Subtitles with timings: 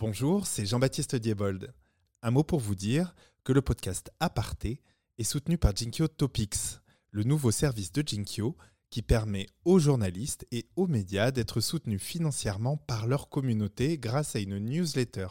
[0.00, 1.74] Bonjour, c'est Jean-Baptiste Diebold.
[2.22, 3.14] Un mot pour vous dire
[3.44, 4.80] que le podcast Aparté
[5.18, 6.80] est soutenu par Jinkyo Topics,
[7.10, 8.56] le nouveau service de Jinkyo
[8.88, 14.38] qui permet aux journalistes et aux médias d'être soutenus financièrement par leur communauté grâce à
[14.38, 15.26] une newsletter.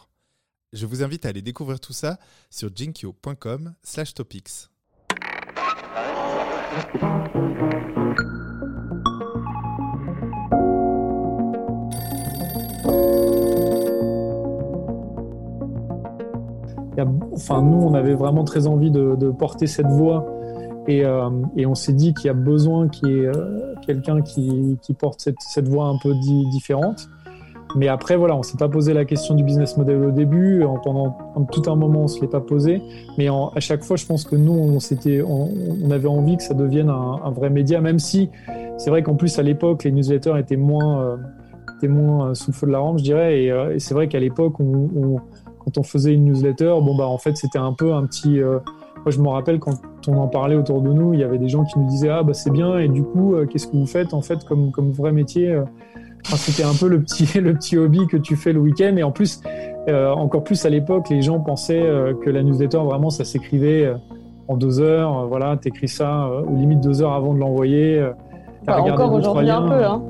[0.72, 4.70] Je vous invite à aller découvrir tout ça sur jinkyo.com/topics.
[17.32, 20.26] enfin, nous, on avait vraiment très envie de, porter cette voix
[20.86, 21.28] et, euh,
[21.66, 25.68] on s'est dit qu'il y a besoin qu'il y ait euh, quelqu'un qui, porte cette,
[25.68, 26.12] voix un peu
[26.52, 27.08] différente.
[27.76, 30.64] Mais après, voilà, on s'est pas posé la question du business model au début.
[30.82, 31.16] pendant
[31.52, 32.82] tout un moment, on se l'est pas posé.
[33.16, 36.88] Mais à chaque fois, je pense que nous, on, on, avait envie que ça devienne
[36.88, 38.28] un, vrai média, même si
[38.76, 41.16] c'est vrai qu'en plus, à l'époque, les newsletters étaient moins, euh,
[41.76, 43.44] étaient moins sous le feu de la rampe, je dirais.
[43.44, 45.18] Et, c'est vrai qu'à l'époque, on,
[45.70, 48.40] quand on faisait une newsletter, bon bah en fait c'était un peu un petit.
[48.40, 48.58] Euh,
[49.04, 51.48] moi je me rappelle quand on en parlait autour de nous, il y avait des
[51.48, 53.86] gens qui nous disaient ah bah c'est bien et du coup euh, qu'est-ce que vous
[53.86, 55.64] faites en fait comme comme vrai métier euh?
[56.26, 59.02] Enfin, C'était un peu le petit le petit hobby que tu fais le week-end et
[59.02, 59.40] en plus
[59.88, 61.88] encore plus à l'époque les gens pensaient
[62.22, 63.92] que la newsletter vraiment ça s'écrivait
[64.46, 68.06] en deux heures, voilà t'écris ça ou limite deux heures avant de l'envoyer.
[68.68, 70.02] Encore aujourd'hui un peu hein.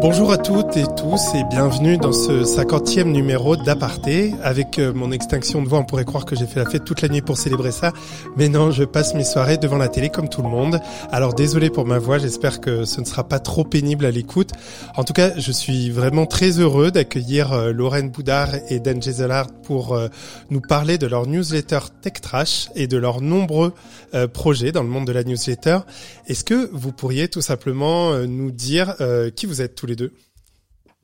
[0.00, 4.32] Bonjour à toutes et tous et bienvenue dans ce cinquantième numéro d'Aparté.
[4.44, 7.02] Avec euh, mon extinction de voix, on pourrait croire que j'ai fait la fête toute
[7.02, 7.92] la nuit pour célébrer ça,
[8.36, 10.78] mais non, je passe mes soirées devant la télé comme tout le monde.
[11.10, 14.52] Alors désolé pour ma voix, j'espère que ce ne sera pas trop pénible à l'écoute.
[14.96, 19.50] En tout cas, je suis vraiment très heureux d'accueillir euh, Lorraine Boudard et Dan Gezelhardt
[19.64, 20.06] pour euh,
[20.50, 23.72] nous parler de leur newsletter Tech Trash et de leurs nombreux
[24.32, 25.80] projets dans le monde de la newsletter.
[26.28, 28.94] Est-ce que vous pourriez tout simplement nous dire
[29.36, 30.12] qui vous êtes tous deux.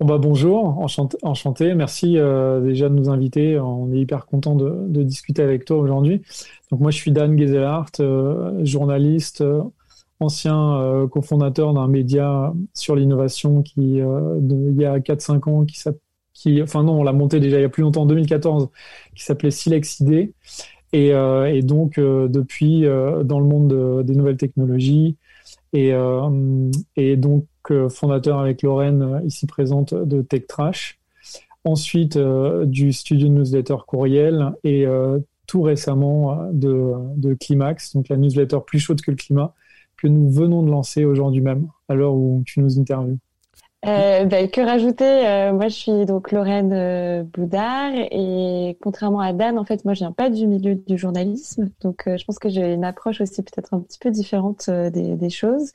[0.00, 1.72] Bon bah bonjour, enchanté, enchanté.
[1.76, 3.60] merci euh, déjà de nous inviter.
[3.60, 6.20] On est hyper content de, discuter avec toi aujourd'hui.
[6.72, 9.62] Donc moi je suis Dan Gezelhardt, euh, journaliste, euh,
[10.18, 15.80] ancien cofondateur d'un média sur l'innovation qui il y a 4-5 ans qui
[16.32, 18.68] qui enfin non on l'a monté déjà il y a plus longtemps en 2014
[19.14, 20.32] qui s'appelait Silex ID
[20.92, 25.16] et, et donc depuis dans le monde des nouvelles technologies
[25.72, 25.92] et,
[26.96, 27.44] et donc
[27.88, 30.98] fondateur avec Lorraine, euh, ici présente, de Tech Trash.
[31.64, 38.58] Ensuite, euh, du studio newsletter Courriel et euh, tout récemment de, Climax, donc la newsletter
[38.66, 39.54] plus chaude que le climat,
[39.96, 43.18] que nous venons de lancer aujourd'hui même, à l'heure où tu nous interviews.
[43.82, 49.84] Ben, que rajouter Moi, je suis donc Lorraine Boudard et contrairement à Dan, en fait,
[49.84, 53.20] moi, je viens pas du milieu du journalisme, donc je pense que j'ai une approche
[53.20, 55.72] aussi peut-être un petit peu différente des, choses.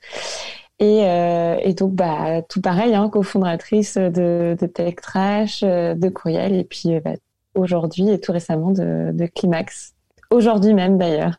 [0.80, 6.08] Et, euh, et, donc, bah, tout pareil, hein, cofondatrice de, de Tech Trash, euh, de
[6.08, 7.12] Courriel, et puis euh, bah,
[7.54, 9.92] aujourd'hui et tout récemment de, de Climax.
[10.30, 11.34] Aujourd'hui même d'ailleurs.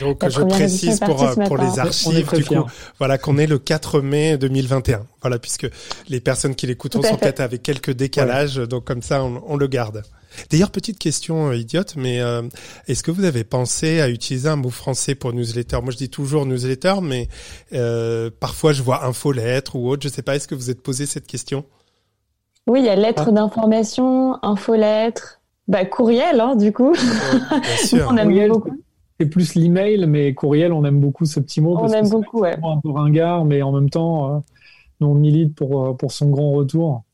[0.00, 2.64] Donc je précise pour, pour les archives du coup,
[2.96, 5.06] voilà qu'on est le 4 mai 2021.
[5.20, 5.68] Voilà puisque
[6.08, 9.66] les personnes qui l'écouteront sont peut-être avec quelques décalages, donc comme ça on, on le
[9.66, 10.02] garde.
[10.50, 12.42] D'ailleurs, petite question euh, idiote, mais euh,
[12.88, 15.80] est-ce que vous avez pensé à utiliser un mot français pour newsletter?
[15.82, 17.28] Moi, je dis toujours newsletter, mais
[17.72, 20.02] euh, parfois je vois infolettre ou autre.
[20.02, 20.36] Je sais pas.
[20.36, 21.64] Est-ce que vous êtes posé cette question?
[22.66, 23.32] Oui, il y a lettre ah.
[23.32, 26.92] d'information, infolettre, bah courriel, hein, du coup.
[26.92, 28.08] bien sûr.
[28.10, 28.70] on aime beaucoup.
[29.18, 31.76] C'est plus l'email, mais courriel, on aime beaucoup ce petit mot.
[31.78, 32.56] On aime beaucoup, ouais.
[32.62, 34.42] Un peu ringard, mais en même temps,
[35.04, 37.04] on milite pour pour son grand retour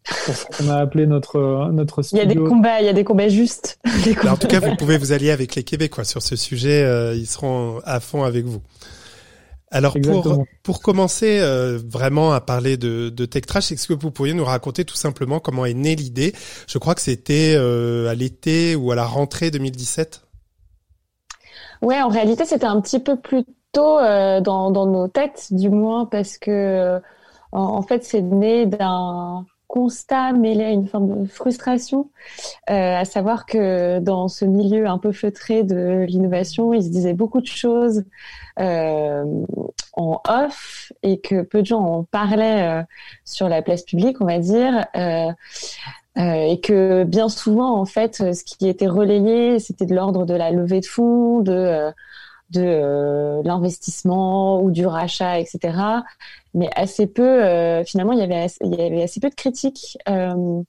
[0.62, 2.24] on a appelé notre notre studio.
[2.24, 3.78] Il y a des combats, il y a des combats justes.
[4.28, 6.82] En tout cas, vous pouvez vous allier avec les Québécois sur ce sujet.
[6.82, 8.60] Euh, ils seront à fond avec vous.
[9.70, 14.10] Alors pour pour commencer euh, vraiment à parler de, de Tech Trash, est-ce que vous
[14.10, 16.32] pourriez nous raconter tout simplement comment est née l'idée?
[16.66, 20.22] Je crois que c'était euh, à l'été ou à la rentrée 2017.
[21.82, 26.06] Ouais, en réalité, c'était un petit peu plus tôt dans, dans nos têtes, du moins,
[26.06, 27.00] parce que
[27.52, 32.10] en fait, c'est né d'un constat mêlé à une forme de frustration,
[32.70, 37.12] euh, à savoir que dans ce milieu un peu feutré de l'innovation, il se disait
[37.12, 38.04] beaucoup de choses
[38.58, 39.24] euh,
[39.92, 42.82] en off et que peu de gens en parlaient euh,
[43.24, 44.86] sur la place publique, on va dire.
[44.96, 45.30] Euh,
[46.16, 50.34] euh, et que bien souvent, en fait, ce qui était relayé, c'était de l'ordre de
[50.34, 51.92] la levée de fonds, de
[52.50, 56.02] de euh, l'investissement ou du rachat, etc.
[56.54, 60.62] Mais assez peu, euh, finalement, il y, avait assez, peu de critiques euh,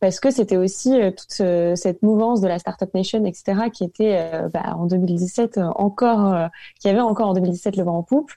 [0.00, 1.30] parce que c'était aussi euh, toute
[1.76, 6.48] cette mouvance de la startup nation, etc., qui était euh, bah, en 2017 encore,
[6.80, 8.30] qui avait encore en 2017 le vent en poupe.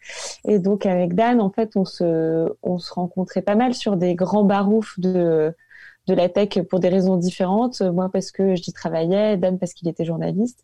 [0.48, 4.16] Et donc avec Dan, en fait, on se, on se rencontrait pas mal sur des
[4.16, 5.54] grands baroufs de
[6.08, 7.82] de la tech pour des raisons différentes.
[7.82, 10.64] Moi parce que j'y travaillais, Dan parce qu'il était journaliste.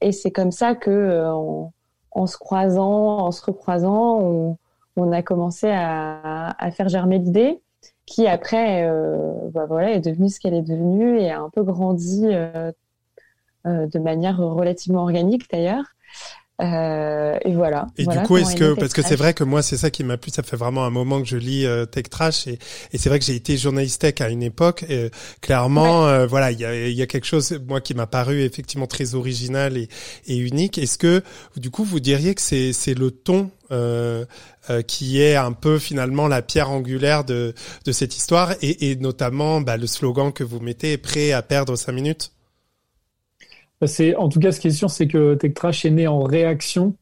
[0.00, 1.70] Et c'est comme ça que
[2.16, 4.56] en se croisant, en se recroisant,
[4.96, 7.60] on, a commencé à, faire germer l'idée
[8.06, 11.62] qui après euh, bah voilà, est devenue ce qu'elle est devenue et a un peu
[11.62, 12.72] grandi euh,
[13.66, 15.84] euh, de manière relativement organique d'ailleurs.
[16.62, 17.86] Euh, et voilà.
[17.98, 20.16] Et du coup, est-ce que parce que c'est vrai que moi c'est ça qui m'a
[20.16, 22.58] plu, ça fait vraiment un moment que je lis euh, Tech Trash et,
[22.92, 24.84] et c'est vrai que j'ai été journaliste tech à une époque.
[24.88, 25.10] Et,
[25.42, 28.86] clairement, euh, voilà, il y a, y a quelque chose moi qui m'a paru effectivement
[28.86, 29.88] très original et,
[30.26, 30.78] et unique.
[30.78, 31.22] Est-ce que
[31.56, 34.24] du coup vous diriez que c'est c'est le ton euh,
[34.86, 37.52] qui est un peu finalement la pierre angulaire de
[37.84, 41.76] de cette histoire et, et notamment bah, le slogan que vous mettez prêt à perdre
[41.76, 42.32] cinq minutes?
[43.84, 46.94] C'est, en tout cas, ce qui est sûr, c'est que TechTrash est né en réaction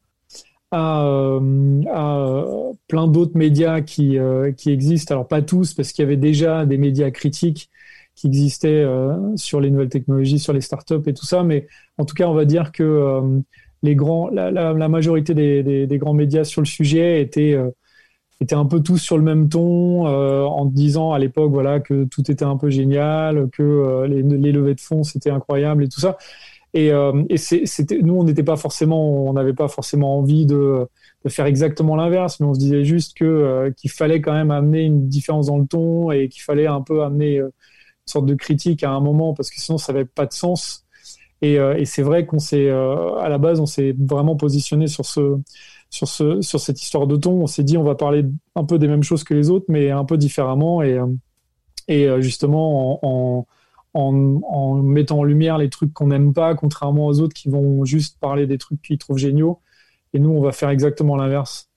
[0.71, 5.13] à, euh, plein d'autres médias qui, euh, qui existent.
[5.13, 7.69] Alors pas tous, parce qu'il y avait déjà des médias critiques
[8.15, 11.43] qui existaient euh, sur les nouvelles technologies, sur les startups et tout ça.
[11.43, 11.67] Mais
[11.97, 13.41] en tout cas, on va dire que
[13.83, 17.57] la, majorité des, grands médias sur le sujet étaient
[18.41, 22.29] étaient un peu tous sur le même ton, en disant à l'époque voilà que tout
[22.29, 26.17] était un peu génial, que les, les levées de fonds c'était incroyable et tout ça.
[26.75, 27.13] Et, euh,
[28.01, 30.87] nous, on n'était pas forcément, on n'avait pas forcément envie de,
[31.29, 34.83] faire exactement l'inverse, mais on se disait juste que euh, qu'il fallait quand même amener
[34.83, 37.51] une différence dans le ton et qu'il fallait un peu amener euh, une
[38.05, 40.85] sorte de critique à un moment parce que sinon ça n'avait pas de sens.
[41.41, 45.37] Et, c'est vrai qu'on s'est, à la base, on s'est vraiment positionné sur ce,
[45.91, 47.43] sur ce, sur cette histoire de ton.
[47.43, 48.25] On s'est dit, on va parler
[48.55, 50.99] un peu des mêmes choses que les autres, mais un peu différemment et,
[51.87, 53.47] et justement en, en
[53.95, 58.19] en, mettant en lumière les trucs qu'on n'aime pas, contrairement aux autres qui vont juste
[58.19, 59.59] parler des trucs qu'ils trouvent géniaux.
[60.13, 61.69] Et nous, on va faire exactement l'inverse.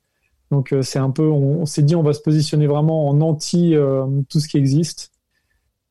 [0.51, 3.75] Donc euh, c'est un peu, on, s'est dit, on va se positionner vraiment en anti
[3.75, 5.13] euh, tout ce qui existe.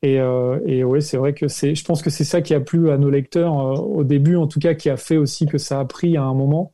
[0.02, 2.60] Et, euh, et ouais, c'est vrai que c'est, je pense que c'est ça qui a
[2.60, 5.80] plu à nos lecteurs au début, en tout cas, qui a fait aussi que ça
[5.80, 6.74] a pris à un moment.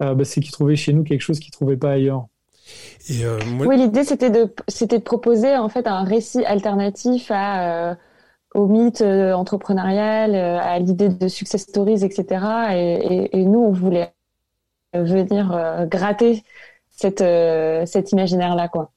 [0.00, 2.26] Bah, c'est qu'ils trouvaient chez nous quelque chose qu'ils trouvaient pas ailleurs.
[3.08, 3.22] Et
[3.60, 7.96] Oui, l'idée c'était de, c'était de proposer en fait un récit alternatif à
[8.54, 12.44] au mythe euh, entrepreneurial, euh, à l'idée de success stories, etc.
[13.32, 14.12] Et, nous, on voulait
[14.94, 16.44] venir euh, gratter
[16.90, 17.24] cette,
[17.88, 18.92] cet imaginaire-là, quoi.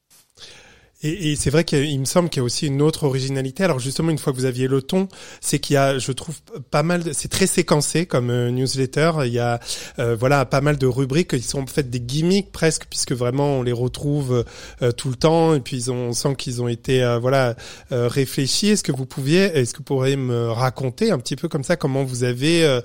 [1.06, 3.64] Et, et c'est vrai qu'il me semble qu'il y a aussi une autre originalité.
[3.64, 5.08] Alors justement, une fois que vous aviez le ton,
[5.40, 6.36] c'est qu'il y a, je trouve,
[6.72, 7.14] pas mal.
[7.14, 9.12] C'est très séquencé comme euh, newsletter.
[9.26, 9.60] Il y a,
[10.00, 13.60] euh, voilà, pas mal de rubriques qui sont en fait des gimmicks presque, puisque vraiment
[13.60, 14.46] on les retrouve
[14.82, 15.54] euh, tout le temps.
[15.54, 17.56] Et puis on sent qu'ils ont été, voilà,
[17.92, 18.70] réfléchis.
[18.70, 21.76] Est-ce que vous pouviez, est-ce que vous pourriez me raconter un petit peu comme ça
[21.76, 22.82] comment vous avez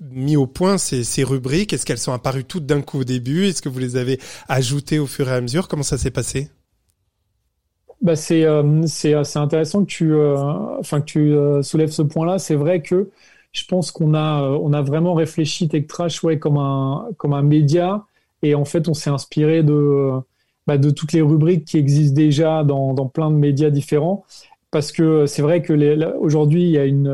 [0.00, 1.72] mis au point ces, ces rubriques?
[1.72, 3.46] Est-ce qu'elles sont apparues toutes d'un coup au début?
[3.46, 5.66] Est-ce que vous les avez ajoutées au fur et à mesure?
[5.66, 6.50] Comment ça s'est passé?
[8.02, 10.36] Bah c'est euh, c'est intéressant que tu euh,
[10.78, 12.38] enfin que tu euh, soulèves ce point-là.
[12.38, 13.10] C'est vrai que
[13.52, 18.04] je pense qu'on a on a vraiment réfléchi TechTrash ouais comme un comme un média
[18.42, 20.10] et en fait on s'est inspiré de
[20.66, 24.24] bah, de toutes les rubriques qui existent déjà dans dans plein de médias différents
[24.70, 25.72] parce que c'est vrai que
[26.18, 27.08] aujourd'hui il y a une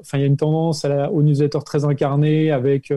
[0.00, 2.92] enfin il y a une tendance à la, aux newsletters très incarnés avec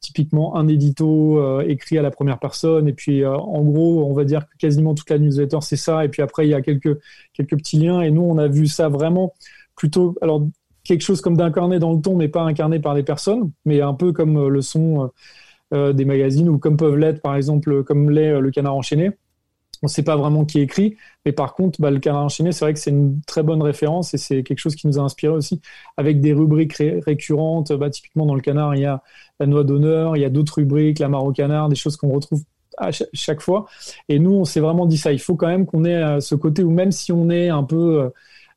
[0.00, 2.88] typiquement un édito euh, écrit à la première personne.
[2.88, 6.04] Et puis euh, en gros on va dire que quasiment toute la newsletter c'est ça.
[6.04, 6.98] Et puis après il y a quelques
[7.34, 8.00] petits liens.
[8.00, 9.34] Et nous on a vu ça vraiment
[9.76, 10.46] plutôt alors
[10.84, 13.94] quelque chose comme d'incarné dans le ton mais pas incarné par les personnes mais un
[13.94, 15.10] peu comme euh, le son
[15.72, 19.12] des magazines ou comme peuvent l'être par exemple comme l'est le canard enchaîné
[19.82, 22.64] on ne sait pas vraiment qui écrit, mais par contre, bah, le canard enchaîné, c'est
[22.64, 25.34] vrai que c'est une très bonne référence et c'est quelque chose qui nous a inspiré
[25.34, 25.60] aussi,
[25.96, 27.72] avec des rubriques récurrentes.
[27.72, 29.02] Bah, typiquement, dans le canard, il y a
[29.38, 32.42] la noix d'honneur, il y a d'autres rubriques, la mare canard, des choses qu'on retrouve
[32.78, 33.66] à chaque fois.
[34.08, 35.12] Et nous, on s'est vraiment dit ça.
[35.12, 38.02] Il faut quand même qu'on ait ce côté où même si on est un peu,
[38.02, 38.10] euh,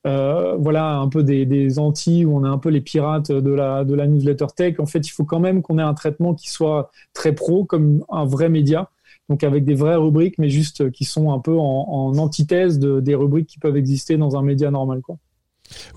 [0.08, 3.52] euh, voilà, un peu des, des anti, où on est un peu les pirates de
[3.52, 6.34] la, de la newsletter tech, en fait, il faut quand même qu'on ait un traitement
[6.34, 8.90] qui soit très pro, comme un vrai média
[9.30, 13.00] donc avec des vraies rubriques, mais juste euh, qui sont un peu en, antithèse de,
[13.00, 15.18] des rubriques qui peuvent exister dans un média normal, quoi.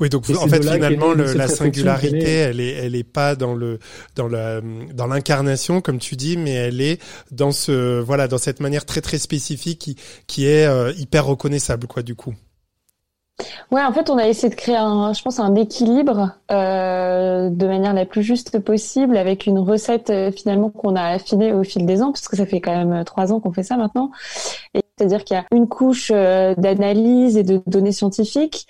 [0.01, 3.79] Oui, donc en fait finalement la singularité, elle est, elle est pas dans le
[4.15, 4.61] dans la
[4.95, 7.03] dans l'incarnation comme tu dis, mais elle est
[7.33, 9.97] dans ce voilà dans cette manière très très spécifique qui
[10.29, 12.35] qui est euh, hyper reconnaissable quoi du coup.
[13.71, 17.67] Ouais, en fait, on a essayé de créer un, je pense, un équilibre euh, de
[17.67, 21.85] manière la plus juste possible avec une recette euh, finalement qu'on a affinée au fil
[21.85, 24.11] des ans, puisque ça fait quand même euh, trois ans qu'on fait ça maintenant.
[24.75, 28.67] Et C'est-à-dire qu'il y a une couche d'analyse et de données scientifiques,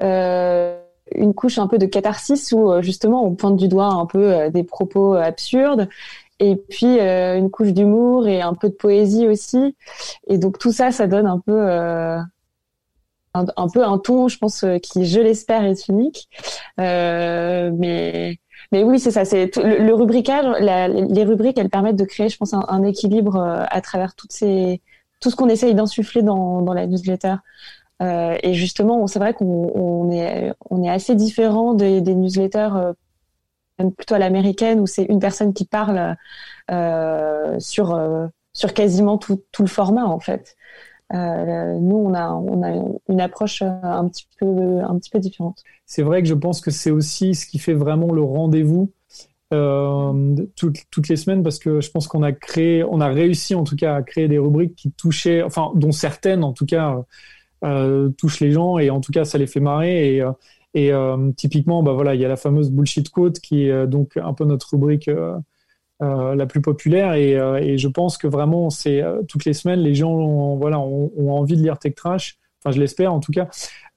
[0.00, 4.64] une couche un peu de catharsis où justement on pointe du doigt un peu des
[4.64, 5.88] propos absurdes,
[6.40, 9.76] et puis une couche d'humour et un peu de poésie aussi.
[10.28, 11.52] Et donc tout ça, ça donne un peu
[13.56, 16.28] un, peu un ton, je pense, euh, qui, je l'espère, est unique.
[16.80, 18.38] Euh, mais
[18.72, 19.24] mais oui, c'est ça.
[19.24, 20.44] C'est le, rubricage.
[20.60, 24.80] les rubriques, elles permettent de créer, je pense, un, équilibre euh, à travers toutes ces
[25.20, 27.36] tout ce qu'on essaye d'insuffler dans, la newsletter.
[28.00, 32.92] Et justement, c'est vrai qu'on on est on est assez différent des, newsletters
[33.96, 36.16] plutôt à l'américaine où c'est une personne qui parle
[37.58, 40.56] sur sur quasiment tout, tout le format en fait.
[41.14, 45.62] Euh, nous, on a, une approche euh, un petit peu, différente.
[45.84, 48.90] C'est vrai que je pense que c'est aussi ce qui fait vraiment le rendez-vous
[49.52, 53.62] euh, toutes, les semaines parce que je pense qu'on a créé, on a réussi en
[53.62, 57.04] tout cas à créer des rubriques qui touchaient, enfin, dont certaines en tout cas
[58.18, 60.22] touchent les gens et en tout cas ça les fait marrer
[60.74, 60.92] et,
[61.36, 64.44] typiquement, bah voilà, il y a la fameuse bullshit quote qui est donc un peu
[64.44, 65.08] notre rubrique
[66.02, 67.14] euh, la plus populaire.
[67.14, 70.56] Et, euh, et, je pense que vraiment c'est euh, toutes les semaines les gens ont,
[70.56, 72.38] voilà ont, envie de lire Tech Trash.
[72.62, 73.48] Enfin je l'espère en tout cas.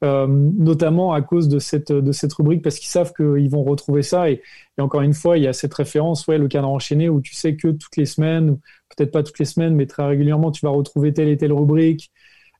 [0.01, 1.91] Notamment à cause de cette
[2.33, 4.29] rubrique parce qu'ils savent qu'ils vont retrouver ça.
[4.29, 4.41] Et,
[4.79, 7.57] encore une fois il y a cette référence ouais le cadre enchaîné où tu sais
[7.57, 8.57] que toutes les semaines
[8.95, 12.11] peut-être pas toutes les semaines mais très régulièrement tu vas retrouver telle et telle rubrique.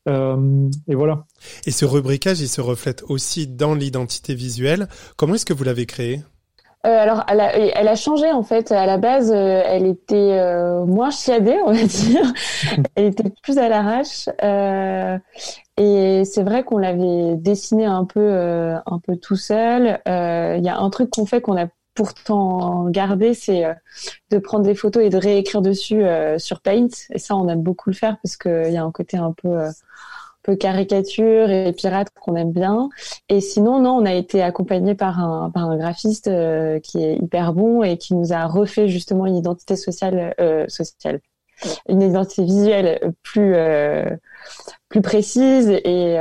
[0.07, 1.27] Et voilà.
[1.67, 4.89] Et ce rubricage, il se reflète aussi dans l'identité visuelle.
[5.15, 6.21] Comment est-ce que vous l'avez créé?
[6.85, 8.71] Euh, alors, elle a, elle a, changé en fait.
[8.71, 12.33] À la base, euh, elle était euh, moins chiadée, on va dire.
[12.95, 14.29] elle était plus à l'arrache.
[15.77, 18.31] et c'est vrai qu'on l'avait dessinée un peu,
[18.85, 19.99] un peu tout seul.
[20.05, 23.65] Il y a un truc qu'on fait qu'on a pourtant gardé, c'est
[24.31, 26.03] de prendre des photos et de réécrire dessus
[26.37, 26.87] sur Paint.
[27.09, 29.67] Et ça, on aime beaucoup le faire parce qu'il y a un côté un peu
[30.49, 32.89] peu caricature et pirate qu'on aime bien.
[33.29, 37.17] Et sinon, non, on a été accompagné par un, par un graphiste euh, qui est
[37.17, 41.19] hyper bon et qui nous a refait justement une identité sociale, euh, sociale,
[41.87, 44.09] une identité visuelle plus euh,
[44.87, 46.15] plus précise et,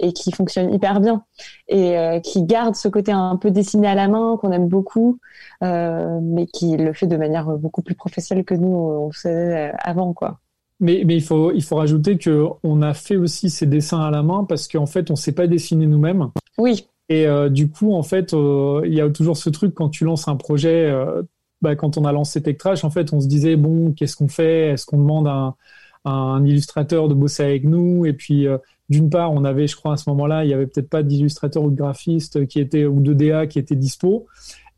[0.00, 1.24] et qui fonctionne hyper bien
[1.66, 5.18] et qui garde ce côté un peu dessiné à la main qu'on aime beaucoup,
[5.60, 10.38] mais qui le fait de manière beaucoup plus professionnelle que nous on faisait avant quoi.
[10.80, 14.10] Mais, mais il faut il faut rajouter que on a fait aussi ces dessins à
[14.10, 16.28] la main parce qu'en fait on s'est pas dessiné nous-mêmes.
[16.56, 16.86] Oui.
[17.08, 20.04] Et euh, du coup en fait euh, il y a toujours ce truc quand tu
[20.04, 20.88] lances un projet.
[20.90, 21.22] Euh,
[21.60, 24.68] bah, quand on a lancé TechTrash, en fait on se disait bon qu'est-ce qu'on fait?
[24.68, 25.56] Est-ce qu'on demande à
[26.04, 28.06] un, un, illustrateur de bosser avec nous?
[28.06, 28.46] Et puis
[28.88, 31.64] d'une part on avait je crois à ce moment-là il y avait peut-être pas d'illustrateur
[31.64, 34.26] ou de graphiste qui était ou de DA qui était dispo.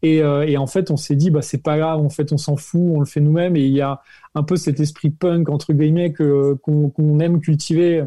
[0.02, 2.38] Et, euh, et, en fait, on s'est dit, bah, c'est pas grave, en fait, on
[2.38, 3.56] s'en fout, on le fait nous-mêmes.
[3.56, 4.00] Et il y a
[4.34, 8.04] un peu cet esprit punk, entre guillemets, que, qu'on, aime cultiver.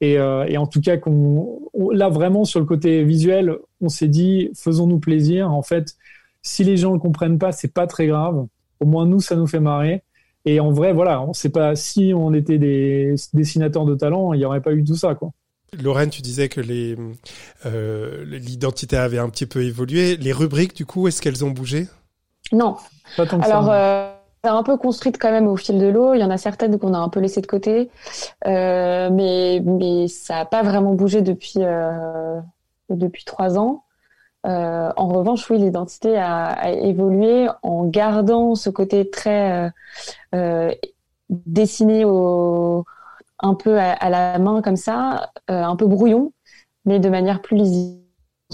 [0.00, 1.60] Et, euh, et en tout cas, qu'on,
[1.92, 5.50] là, vraiment, sur le côté visuel, on s'est dit, faisons-nous plaisir.
[5.52, 5.96] En fait,
[6.42, 8.46] si les gens comprennent pas, c'est pas très grave.
[8.80, 10.02] Au moins, nous, ça nous fait marrer.
[10.44, 14.40] Et en vrai, voilà, on sait pas si on était des dessinateurs de talent, il
[14.40, 15.32] y aurait pas eu tout ça, quoi.
[15.80, 16.96] Lorraine, tu disais que les
[17.64, 20.16] euh, l'identité avait un petit peu évolué.
[20.16, 21.88] Les rubriques, du coup, est-ce qu'elles ont bougé?
[22.52, 22.76] Non.
[23.40, 24.12] Alors, euh,
[24.44, 26.14] un peu construite quand même au fil de l'eau.
[26.14, 27.90] Il y en a certaines qu'on a un peu laissées de côté,
[28.46, 32.40] euh, mais mais ça n'a pas vraiment bougé depuis euh,
[32.90, 33.84] depuis trois ans.
[34.44, 39.70] Euh, en revanche, oui, l'identité a, a, évolué en gardant ce côté très
[41.30, 42.84] dessiné au
[43.42, 46.32] un peu à, la main comme ça, euh, un peu brouillon,
[46.84, 48.02] mais de manière plus lisible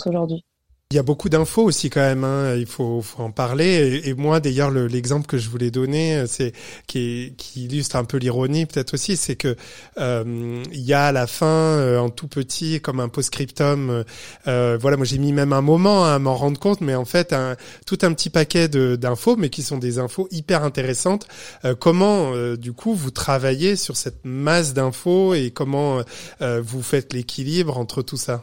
[0.07, 0.45] aujourd'hui.
[0.91, 2.55] Il y a beaucoup d'infos aussi quand même, hein.
[2.55, 4.01] il faut, faut, en parler.
[4.07, 6.53] Et, moi, d'ailleurs, l'exemple que je voulais donner, c'est
[6.87, 9.55] qui, qui, illustre un peu l'ironie peut-être aussi, c'est que
[9.99, 14.03] euh, il y a à la fin, euh, en tout petit, comme un post-scriptum.
[14.47, 17.35] Euh, voilà, moi j'ai mis même un moment à m'en rendre compte, mais en fait,
[17.35, 21.29] un, tout un petit paquet d'infos, mais qui sont des infos hyper intéressantes.
[21.67, 26.03] Euh, comment, euh, du coup, vous travaillez sur cette masse d'infos et comment
[26.41, 28.43] vous faites l'équilibre entre tout ça?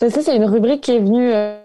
[0.00, 1.58] Ça, c'est une rubrique qui est venue euh,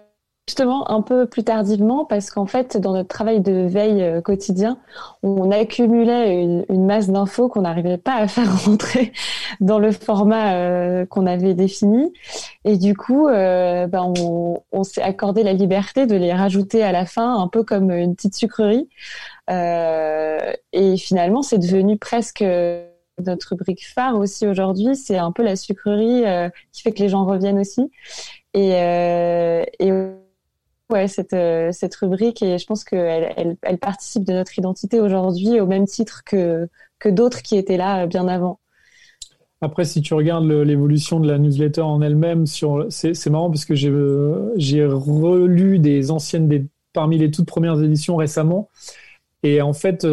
[0.48, 4.78] justement un peu plus tardivement parce qu'en fait, dans notre travail de veille euh, quotidien,
[5.22, 9.12] on accumulait une, masse d'infos qu'on n'arrivait pas à faire rentrer
[9.60, 12.12] dans le format euh, qu'on avait défini.
[12.64, 17.06] Et du coup, ben on, on s'est accordé la liberté de les rajouter à la
[17.06, 18.88] fin, un peu comme une petite sucrerie.
[19.48, 22.44] et finalement, c'est devenu presque
[23.24, 27.08] notre rubrique phare aussi aujourd'hui, c'est un peu la sucrerie euh, qui fait que les
[27.08, 27.90] gens reviennent aussi.
[28.54, 29.64] Et, euh,
[30.90, 35.66] ouais, cette, euh, cette rubrique, je pense qu'elle elle, participe de notre identité aujourd'hui au
[35.66, 38.58] même titre que, que d'autres qui étaient là bien avant.
[39.60, 43.90] Après, si tu regardes l'évolution de la newsletter en elle-même, c'est, marrant parce que j'ai,
[43.90, 48.68] relu des anciennes, parmi les toutes premières éditions récemment.
[49.42, 50.06] Et en fait,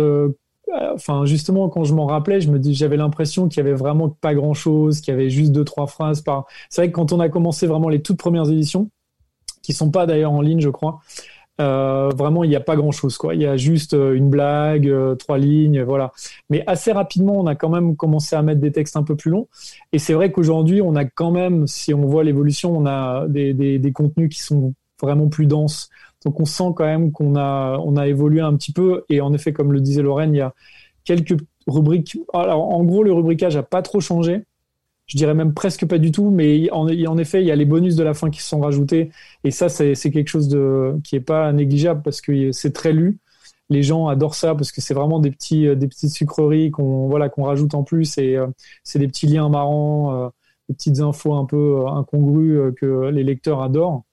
[0.73, 4.09] enfin, justement, quand je m'en rappelais, je me dis, j'avais l'impression qu'il y avait vraiment
[4.09, 6.45] pas grand chose, qu'il y avait juste deux, trois phrases par.
[6.69, 8.89] C'est vrai que quand on a commencé vraiment les toutes premières éditions,
[9.61, 10.99] qui sont pas d'ailleurs en ligne, je crois,
[11.61, 13.17] euh, vraiment, il n'y a pas grand-chose.
[13.17, 13.35] Quoi.
[13.35, 16.11] Il y a juste euh, une blague, euh, trois lignes, voilà.
[16.49, 19.31] Mais assez rapidement, on a quand même commencé à mettre des textes un peu plus
[19.31, 19.47] longs.
[19.93, 23.53] Et c'est vrai qu'aujourd'hui, on a quand même, si on voit l'évolution, on a des,
[23.53, 25.89] des, contenus qui sont vraiment plus denses.
[26.25, 29.05] Donc on sent quand même qu'on a, évolué un petit peu.
[29.09, 30.53] Et en effet, comme le disait Lorraine, il y a
[31.05, 32.17] quelques rubriques.
[32.33, 34.43] Alors en gros, le rubricage a pas trop changé
[35.07, 37.95] je dirais même presque pas du tout, mais en, effet, il y a les bonus
[37.95, 39.11] de la fin qui sont rajoutés,
[39.43, 40.49] et ça, c'est quelque chose
[41.03, 43.19] qui est pas négligeable parce que c'est très lu.
[43.69, 47.43] Les gens adorent ça parce que c'est vraiment des petits petites sucreries qu'on voilà qu'on
[47.43, 48.47] rajoute en plus, et euh,
[48.83, 50.29] c'est des petits liens marrants, euh,
[50.69, 54.03] des petites infos un peu euh, incongrues que les lecteurs adorent.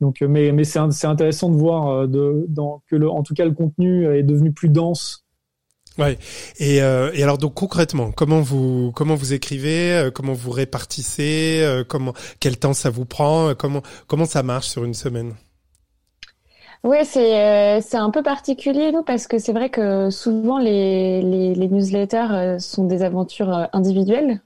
[0.00, 3.52] Donc, mais mais c'est intéressant de voir de, dans, que le, en tout cas le
[3.52, 5.24] contenu est devenu plus dense
[5.98, 6.16] Ouais.
[6.60, 11.60] Et, euh, et alors donc concrètement, comment vous comment vous écrivez, euh, comment vous répartissez,
[11.62, 15.34] euh, comment quel temps ça vous prend, comment comment ça marche sur une semaine?
[16.84, 21.54] Oui, c'est c'est un peu particulier nous parce que c'est vrai que souvent les les,
[21.56, 24.40] les newsletters sont des aventures individuelles.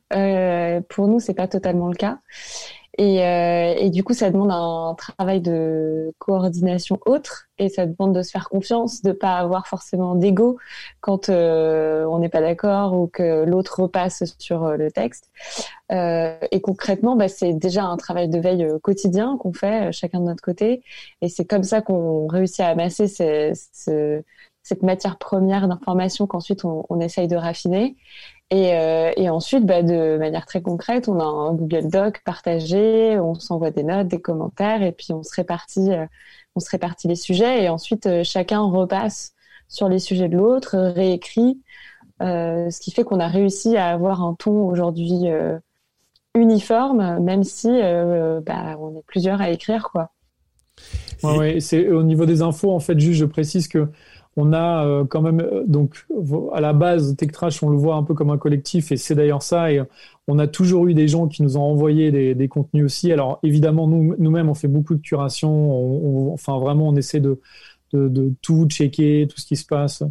[0.88, 2.18] pour nous, c'est pas totalement le cas.
[2.98, 8.14] Et, euh, et, du coup, ça demande un travail de coordination autre et ça demande
[8.14, 10.58] de se faire confiance, de pas avoir forcément d'ego
[11.00, 15.30] quand euh, on n'est pas d'accord ou que l'autre repasse sur euh, le texte.
[15.90, 20.20] Euh, et concrètement, bah, c'est déjà un travail de veille euh, quotidien qu'on fait chacun
[20.20, 20.82] de notre côté.
[21.22, 24.22] Et c'est comme ça qu'on réussit à amasser ces, ces,
[24.62, 27.96] cette matière première d'information qu'ensuite on, on, essaye de raffiner.
[28.52, 33.18] Et, euh, et ensuite, bah, de manière très concrète, on a un Google Doc partagé,
[33.18, 36.04] on s'envoie des notes, des commentaires, et puis on se répartit, euh,
[37.04, 39.32] les sujets, et ensuite euh, chacun repasse
[39.68, 41.62] sur les sujets de l'autre, réécrit,
[42.20, 45.28] ce qui fait qu'on a réussi à avoir un ton aujourd'hui
[46.34, 50.10] uniforme, même si bah, on est plusieurs à écrire, quoi.
[51.22, 53.88] Ouais, c'est au niveau des infos, en fait, juste je précise que
[54.36, 56.06] on a euh, quand même euh, donc
[56.54, 59.42] à la base TechTrash, on le voit un peu comme un collectif et c'est d'ailleurs
[59.42, 59.72] ça.
[59.72, 59.82] Et
[60.26, 63.12] on a toujours eu des gens qui nous ont envoyé des, des contenus aussi.
[63.12, 65.50] Alors évidemment, nous nous-mêmes, on fait beaucoup de curation.
[65.50, 67.40] On, enfin vraiment, on essaie de,
[67.92, 70.02] de, de, tout checker, tout ce qui se passe.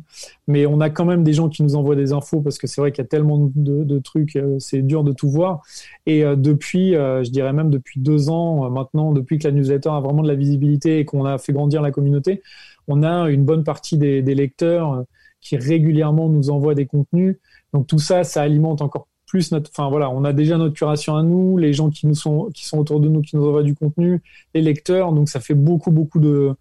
[0.47, 2.79] Mais on a quand même des gens qui nous envoient des infos parce que c'est
[2.79, 5.63] vrai qu'il y a tellement de, de trucs, euh, c'est dur de tout voir.
[6.05, 10.21] Et depuis, je dirais même depuis deux ans maintenant, depuis que la newsletter a vraiment
[10.21, 12.41] de la visibilité et qu'on a fait grandir la communauté,
[12.87, 15.03] on a une bonne partie des, lecteurs euh,
[15.39, 17.37] qui régulièrement nous envoient des contenus.
[17.73, 19.69] Donc tout ça, ça alimente encore plus notre.
[19.71, 22.65] Enfin voilà, on a déjà notre curation à nous, les gens qui nous sont qui
[22.65, 24.21] sont autour de nous, qui nous envoient du contenu,
[24.53, 25.13] les lecteurs.
[25.13, 26.55] Donc ça fait beaucoup beaucoup de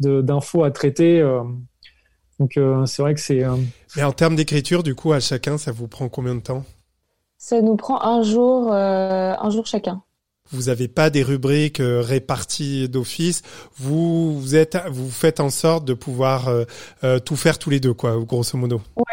[0.00, 1.20] d'infos à traiter.
[1.20, 1.42] Euh.
[2.38, 3.42] Donc euh, c'est vrai que c'est.
[3.96, 6.64] Mais en termes d'écriture, du coup, à chacun, ça vous prend combien de temps?
[7.38, 10.02] Ça nous prend un jour, un jour chacun
[10.52, 13.42] vous n'avez pas des rubriques euh, réparties d'office.
[13.76, 16.64] Vous, vous êtes, vous faites en sorte de pouvoir euh,
[17.04, 18.80] euh, tout faire tous les deux, quoi, grosso modo.
[18.96, 19.04] Ouais.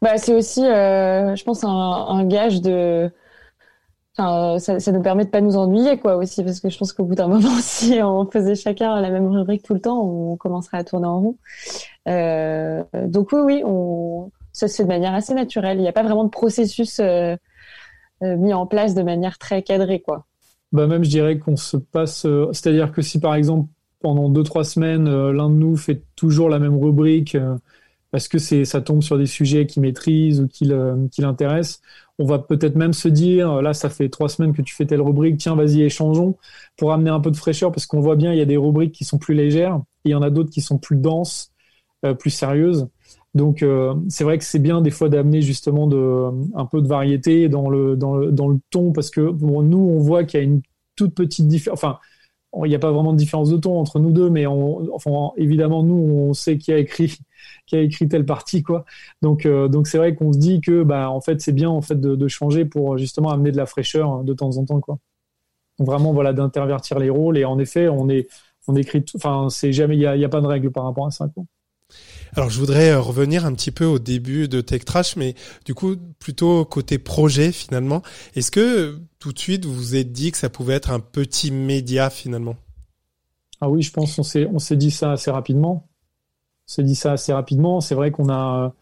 [0.00, 3.10] Bah, c'est aussi, je pense, un, gage de.
[4.14, 4.58] Ça,
[4.92, 7.28] nous permet de pas nous ennuyer, quoi, aussi, parce que je pense qu'au bout d'un
[7.28, 11.06] moment, si on faisait chacun la même rubrique tout le temps, on commencerait à tourner
[11.06, 11.36] en rond.
[13.06, 15.78] donc oui, oui, ça se fait de manière assez naturelle.
[15.78, 17.00] Il n'y a pas vraiment de processus
[18.20, 20.26] mis en place de manière très cadrée, quoi
[20.72, 23.68] bah même je dirais qu'on se passe, euh, c'est-à-dire que si par exemple
[24.00, 27.56] pendant deux trois semaines euh, l'un de nous fait toujours la même rubrique euh,
[28.10, 30.64] parce que c'est ça tombe sur des sujets qu'il maîtrise ou qui
[31.18, 31.80] l'intéressent,
[32.18, 35.00] on va peut-être même se dire là ça fait trois semaines que tu fais telle
[35.02, 36.36] rubrique, tiens vas-y échangeons
[36.76, 38.92] pour amener un peu de fraîcheur parce qu'on voit bien il y a des rubriques
[38.92, 41.52] qui sont plus légères il y en a d'autres qui sont plus denses,
[42.18, 42.88] plus sérieuses.
[43.34, 43.64] Donc
[44.08, 47.70] c'est vrai que c'est bien des fois d'amener justement de un peu de variété dans
[47.70, 50.44] le dans le dans le ton parce que bon, nous on voit qu'il y a
[50.44, 50.60] une
[50.96, 51.78] toute petite différence.
[51.78, 51.98] Enfin,
[52.64, 55.32] il n'y a pas vraiment de différence de ton entre nous deux, mais on, enfin
[55.36, 57.18] évidemment nous on sait qui a écrit
[57.66, 58.84] qui a écrit telle partie quoi.
[59.22, 61.80] Donc euh, donc c'est vrai qu'on se dit que bah en fait c'est bien en
[61.82, 64.98] fait de, changer pour justement amener de la fraîcheur de temps en temps quoi.
[65.78, 68.28] Vraiment voilà d'intervertir les rôles et en effet on est
[68.68, 71.10] on écrit enfin c'est jamais il y a, a, pas de règle par rapport à
[71.10, 71.44] ça quoi.
[72.34, 75.34] Alors je voudrais euh, revenir un petit peu au début de Tech Trash, mais
[75.66, 78.02] du coup plutôt côté projet finalement.
[78.34, 81.50] Est-ce que tout de suite vous vous êtes dit que ça pouvait être un petit
[81.50, 82.56] média finalement?
[83.60, 85.88] Ah oui, je pense qu'on s'est on s'est dit ça assez rapidement.
[86.68, 87.82] On s'est dit ça assez rapidement.
[87.82, 88.74] C'est vrai qu'on a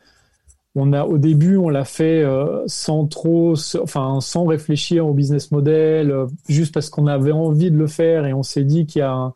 [0.77, 5.51] on a au début on l'a fait euh, sans trop enfin sans réfléchir au business
[5.51, 9.01] model euh, juste parce qu'on avait envie de le faire et on s'est dit qu'il
[9.01, 9.33] y a,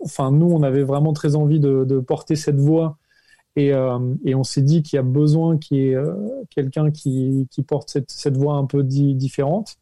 [0.00, 2.98] enfin nous on avait vraiment très envie de, de porter cette voix
[3.56, 5.96] et, euh, et on s'est dit qu'il y a besoin qu'il y ait
[6.50, 9.76] quelqu'un qui, qui porte cette, cette voix un peu différente.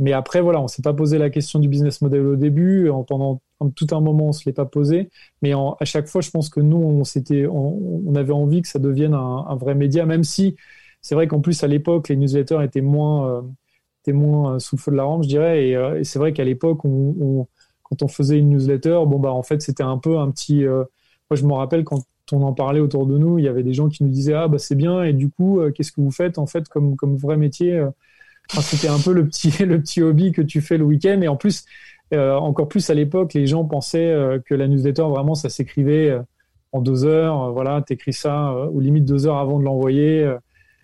[0.00, 2.88] Mais après voilà on s'est pas posé la question du business model au début.
[2.90, 3.40] En, pendant
[3.74, 5.10] tout un moment on se l'est pas posé.
[5.42, 7.02] Mais à chaque fois je pense que nous on
[7.50, 10.56] on, avait envie que ça devienne un, vrai média même si
[11.02, 13.42] c'est vrai qu'en plus à l'époque les newsletters étaient moins euh,
[14.02, 15.68] étaient moins euh, sous le feu de la rampe je dirais.
[15.68, 19.62] Et, euh, c'est vrai qu'à l'époque quand on faisait une newsletter bon bah en fait
[19.62, 20.86] c'était un peu un petit moi
[21.32, 23.88] je me rappelle quand on en parlait autour de nous il y avait des gens
[23.88, 26.46] qui nous disaient ah bah c'est bien et du coup qu'est-ce que vous faites en
[26.46, 27.84] fait comme comme vrai métier
[28.60, 31.36] c'était un peu le petit le petit hobby que tu fais le week-end et en
[31.36, 31.64] plus
[32.14, 36.10] euh, encore plus à l'époque, les gens pensaient euh, que la newsletter, vraiment, ça s'écrivait
[36.10, 36.22] euh,
[36.72, 37.52] en deux heures.
[37.52, 40.30] voilà, t'écris ça ou limite deux heures avant de l'envoyer.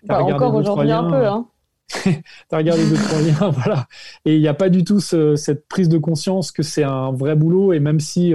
[0.03, 1.47] Bah, encore aujourd'hui un peu, hein.
[2.49, 3.87] t'as regardé deux trois liens, voilà.
[4.25, 7.35] Et il n'y a pas du tout cette prise de conscience que c'est un vrai
[7.35, 7.73] boulot.
[7.73, 8.33] Et même si,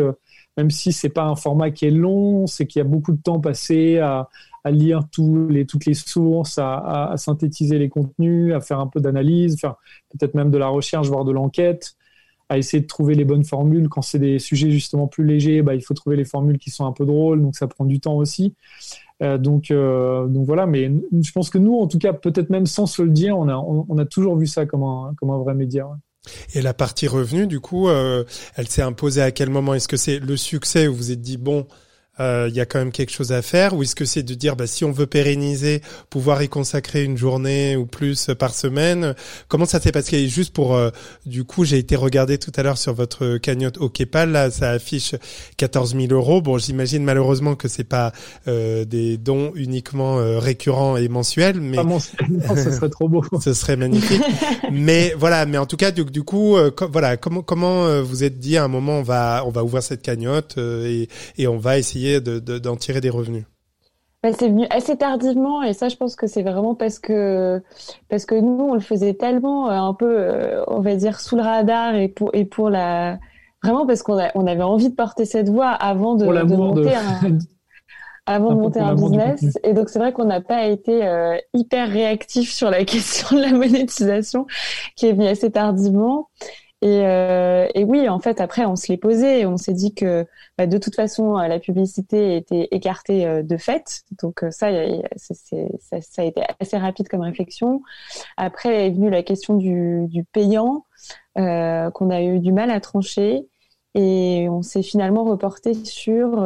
[0.60, 3.20] même si c'est pas un format qui est long, c'est qu'il y a beaucoup de
[3.22, 4.28] temps passé à,
[4.66, 9.76] lire toutes les sources, à, synthétiser les contenus, à faire un peu d'analyse, faire
[10.10, 11.94] peut-être même de la recherche, voire de l'enquête
[12.50, 13.88] à essayer de trouver les bonnes formules.
[13.88, 16.84] Quand c'est des sujets justement plus légers, bah, il faut trouver les formules qui sont
[16.84, 18.54] un peu drôles, donc ça prend du temps aussi.
[19.22, 20.92] Euh, donc, euh, donc voilà, mais
[21.22, 24.04] je pense que nous, en tout cas, peut-être même sans se le dire, on a,
[24.04, 25.88] toujours vu ça comme un vrai média.
[26.54, 28.24] Et la partie revenu, du coup, euh,
[28.56, 29.74] elle s'est imposée à quel moment?
[29.74, 31.66] Est-ce que c'est le succès où vous vous êtes dit, bon,
[32.20, 34.34] euh, il y a quand même quelque chose à faire Ou est-ce que c'est de
[34.34, 35.80] dire, bah, si on veut pérenniser,
[36.10, 39.14] pouvoir y consacrer une journée ou plus par semaine
[39.48, 40.28] Comment ça s'est passé?
[40.28, 40.90] Juste pour, euh,
[41.24, 44.70] du coup, j'ai été regarder tout à l'heure sur votre cagnotte au Kepal, là, ça
[44.70, 45.14] affiche
[45.56, 46.42] 14 000 euros.
[46.42, 48.12] Bon, j'imagine malheureusement que c'est pas
[48.48, 53.24] euh, des dons uniquement récurrents et mensuels, mais non, ce serait trop beau.
[53.40, 54.22] ce serait magnifique.
[54.70, 56.56] mais voilà, mais en tout cas, du, du coup,
[56.90, 60.02] voilà, comment comment vous êtes dit à un moment, on va on va ouvrir cette
[60.02, 63.44] cagnotte et et on va essayer d'en tirer des revenus.
[64.22, 67.62] Bah, c'est venu assez tardivement et ça je pense que c'est vraiment parce que
[68.10, 71.36] parce que nous on le faisait tellement euh, un peu euh, on va dire sous
[71.36, 73.18] le radar et pour et pour la
[73.62, 77.38] vraiment parce qu'on on avait envie de porter cette voix avant de, monter un
[78.26, 79.58] avant de monter un business.
[79.64, 83.40] et donc c'est vrai qu'on n'a pas été euh, hyper réactif sur la question de
[83.40, 84.46] la monétisation
[84.96, 86.28] qui est venue assez tardivement
[86.82, 90.26] et, euh, et, oui, en fait, après, on se l'est posé on s'est dit que
[90.56, 94.02] bah, de toute façon, euh, la publicité était écartée euh, de fait.
[94.22, 94.70] Donc ça,
[95.16, 95.34] ça,
[96.00, 97.82] ça, a été assez rapide comme réflexion.
[98.38, 100.86] Après est venue la question du, du payant
[101.36, 103.46] euh, qu'on a eu du mal à trancher
[103.94, 106.42] et on s'est finalement reporté sur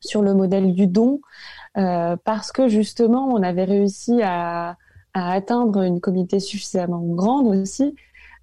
[0.00, 1.20] sur le modèle du don
[1.74, 4.76] parce que justement, on avait réussi à,
[5.14, 7.92] à atteindre une communauté suffisamment grande aussi euh,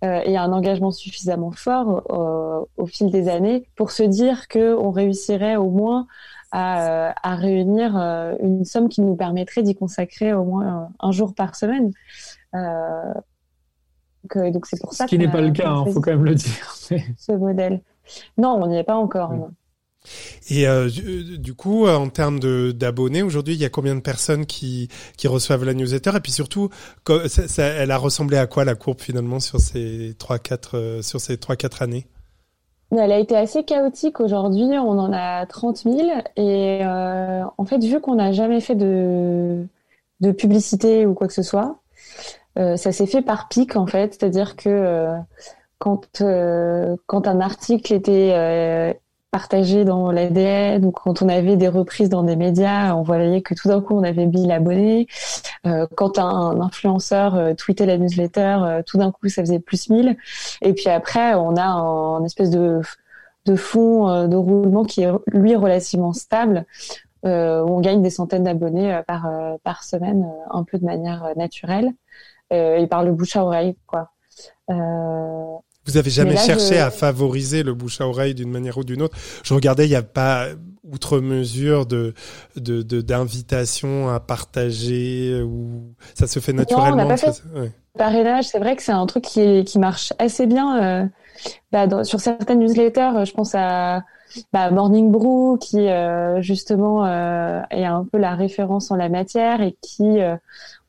[0.01, 5.55] et un engagement suffisamment fort euh, au fil des années pour se dire qu'on réussirait
[5.55, 6.07] au moins
[6.51, 7.95] à, euh, à réunir
[8.39, 11.91] une somme qui nous permettrait d'y consacrer au moins un jour par semaine.
[12.53, 15.05] donc c'est pour ça.
[15.05, 16.75] Ce qui n'est pas le cas, il hein, faut quand même le dire.
[17.17, 17.81] Ce modèle.
[18.37, 19.33] Non, on n'y est pas encore.
[20.49, 22.39] Et euh, du coup, euh, en termes
[22.71, 26.11] d'abonnés, aujourd'hui, il y a combien de personnes qui, qui reçoivent la newsletter?
[26.15, 26.69] Et puis surtout,
[27.57, 31.37] elle a ressemblé à quoi la courbe finalement sur ces trois quatre euh, sur ces
[31.37, 32.07] trois quatre années?
[32.91, 34.63] Elle a été assez chaotique aujourd'hui.
[34.63, 35.97] On en a 30 000
[36.37, 39.65] et euh, en fait, vu qu'on n'a jamais fait de
[40.21, 41.79] de publicité ou quoi que ce soit,
[42.57, 44.13] euh, ça s'est fait par pic en fait.
[44.13, 45.15] C'est-à-dire que
[45.79, 46.07] quand
[47.07, 48.95] quand un article était
[49.35, 53.53] partagé dans l'ADN ou quand on avait des reprises dans des médias, on voyait que
[53.53, 55.07] tout d'un coup on avait 1000 abonnés.
[55.67, 59.89] Euh, quand un, influenceur euh, tweetait la newsletter, euh, tout d'un coup ça faisait plus
[59.89, 60.15] 1000.
[60.61, 62.79] Et puis après on a un, espèce de,
[63.45, 66.65] de fond de roulement qui est lui relativement stable.
[67.25, 69.29] où on gagne des centaines d'abonnés par
[69.63, 71.91] par semaine, un peu de manière naturelle
[72.51, 74.11] et par le bouche à oreille quoi.
[75.85, 79.17] Vous avez jamais cherché à favoriser le bouche à oreille d'une manière ou d'une autre
[79.43, 80.47] Je regardais, il n'y a pas
[80.83, 82.13] outre mesure de
[82.55, 86.95] d'invitation à partager ou ça se fait naturellement.
[86.97, 87.41] Non, on pas fait
[87.97, 88.45] parrainage.
[88.45, 90.83] C'est vrai que c'est un truc qui qui marche assez bien.
[90.83, 91.05] Euh,
[91.71, 94.03] bah, sur certaines newsletters, je pense à
[94.53, 99.61] bah, Morning Brew qui euh, justement euh, est un peu la référence en la matière
[99.61, 100.19] et qui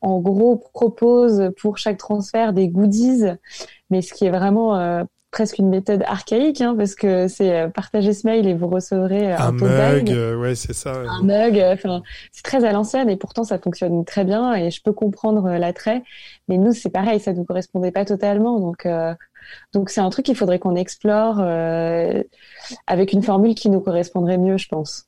[0.01, 3.25] en gros propose pour chaque transfert des goodies
[3.91, 7.69] mais ce qui est vraiment euh, presque une méthode archaïque, hein, parce que c'est euh,
[7.69, 10.09] partager ce mail et vous recevrez un, un mug.
[10.41, 10.93] ouais, c'est ça.
[10.93, 11.59] Un mug.
[11.61, 15.49] Enfin, c'est très à l'ancienne et pourtant ça fonctionne très bien et je peux comprendre
[15.51, 16.03] l'attrait.
[16.49, 18.61] Mais nous, c'est pareil, ça ne nous correspondait pas totalement.
[18.61, 18.89] Donc,
[19.73, 21.41] donc c'est un truc qu'il faudrait qu'on explore
[22.87, 25.07] avec une formule qui nous correspondrait mieux, je pense.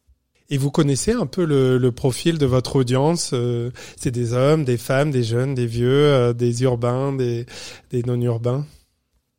[0.50, 4.78] Et vous connaissez un peu le, profil de votre audience euh, C'est des hommes, des
[4.78, 7.46] femmes, des jeunes, des vieux, euh, des urbains, des,
[8.06, 8.64] non-urbains?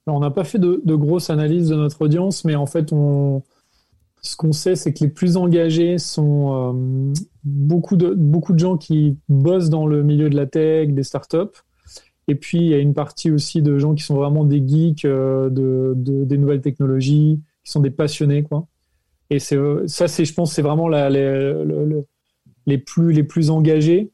[0.05, 4.35] On n'a pas fait de, de grosses analyses de notre audience, mais en fait, ce
[4.37, 9.17] qu'on sait, c'est que les plus engagés sont euh, beaucoup, de, beaucoup de gens qui
[9.29, 11.57] bossent dans le milieu de la tech, des startups.
[12.27, 15.05] Et puis, il y a une partie aussi de gens qui sont vraiment des geeks
[15.05, 18.67] de, des nouvelles technologies, qui sont des passionnés, quoi.
[19.29, 21.53] Et c'est ça, c'est je pense, c'est vraiment la, les,
[22.65, 24.11] les plus les plus engagés.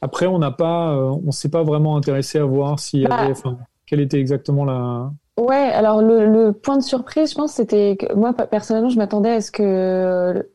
[0.00, 3.16] Après, on n'a pas, euh, on s'est pas vraiment intéressé à voir s'il y bah,
[3.16, 5.10] avait, enfin, quelle était exactement la.
[5.38, 9.30] Ouais, alors le, le point de surprise, je pense, c'était que moi personnellement, je m'attendais
[9.30, 10.46] à ce que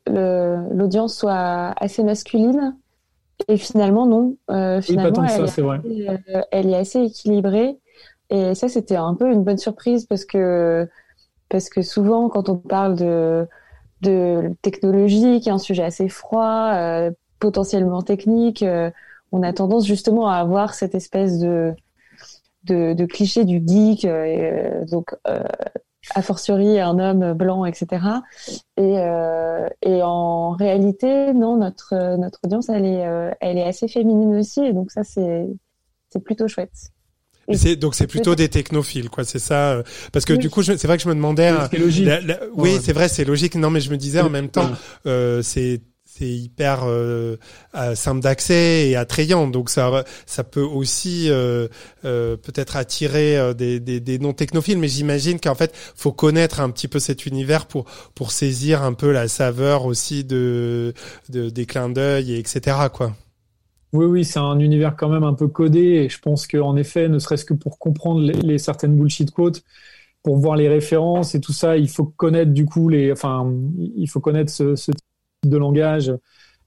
[0.72, 2.76] l'audience soit assez masculine,
[3.48, 4.36] et finalement non.
[4.52, 5.82] Euh, finalement, elle, ça, est vrai.
[5.86, 7.78] Euh, elle est assez équilibrée,
[8.30, 10.88] et ça, c'était un peu une bonne surprise parce que
[11.50, 13.48] parce que souvent, quand on parle de
[14.04, 18.64] de technologie, qui est un sujet assez froid, euh, potentiellement technique.
[18.64, 18.92] Euh,
[19.32, 21.74] on a tendance justement à avoir cette espèce de
[22.66, 28.06] de, cliché du geek, euh, donc a fortiori un homme blanc, etc.
[28.78, 34.74] Et, en réalité, non, notre notre audience, elle est elle est assez féminine aussi, et
[34.74, 35.50] donc ça c'est
[36.24, 36.94] plutôt chouette.
[37.52, 39.24] C'est, donc c'est plutôt des technophiles, quoi.
[39.24, 39.72] C'est ça.
[39.72, 41.52] Euh, parce que du coup, c'est vrai que je me demandais.
[41.72, 42.10] C'est logique.
[42.56, 43.56] oui, c'est vrai, c'est logique.
[43.56, 44.72] Non, mais je me disais en même temps,
[45.06, 45.82] euh, c'est
[46.18, 47.38] c'est hyper euh,
[47.96, 49.48] simple d'accès et attrayant.
[49.48, 51.68] Donc ça, ça peut aussi euh,
[52.06, 54.78] euh, peut-être attirer des, des, des non technophiles.
[54.78, 58.94] Mais j'imagine qu'en fait, faut connaître un petit peu cet univers pour pour saisir un
[58.94, 60.94] peu la saveur aussi de,
[61.30, 62.78] de des clins d'œil et etc.
[62.94, 63.16] Quoi.
[63.94, 67.08] Oui, oui, c'est un univers quand même un peu codé et je pense qu'en effet,
[67.10, 69.64] ne serait-ce que pour comprendre les, certaines bullshit quotes,
[70.24, 73.54] pour voir les références et tout ça, il faut connaître du coup les, enfin,
[73.96, 74.98] il faut connaître ce, type
[75.46, 76.12] de langage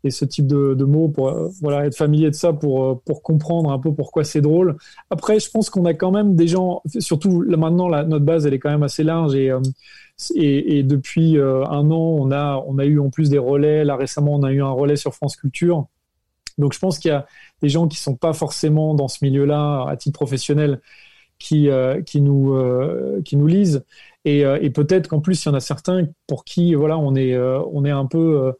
[0.04, 3.22] et ce type de, mots pour euh, voilà être familier de ça pour euh, pour
[3.22, 4.76] comprendre un peu pourquoi c'est drôle.
[5.10, 8.46] Après, je pense qu'on a quand même des gens, surtout là, maintenant, la, notre base
[8.46, 9.60] elle est quand même assez large et euh,
[10.34, 13.84] et, et, depuis un an, on a on a eu en plus des relais.
[13.84, 15.88] Là récemment, on a eu un relais sur France Culture
[16.58, 17.26] donc je pense qu'il y a
[17.62, 20.80] des gens qui sont pas forcément dans ce milieu-là à titre professionnel
[21.38, 23.84] qui euh, euh, nous lisent.
[24.24, 27.14] Et, euh, et peut-être qu'en plus il y en a certains pour qui voilà on
[27.14, 28.52] est un peu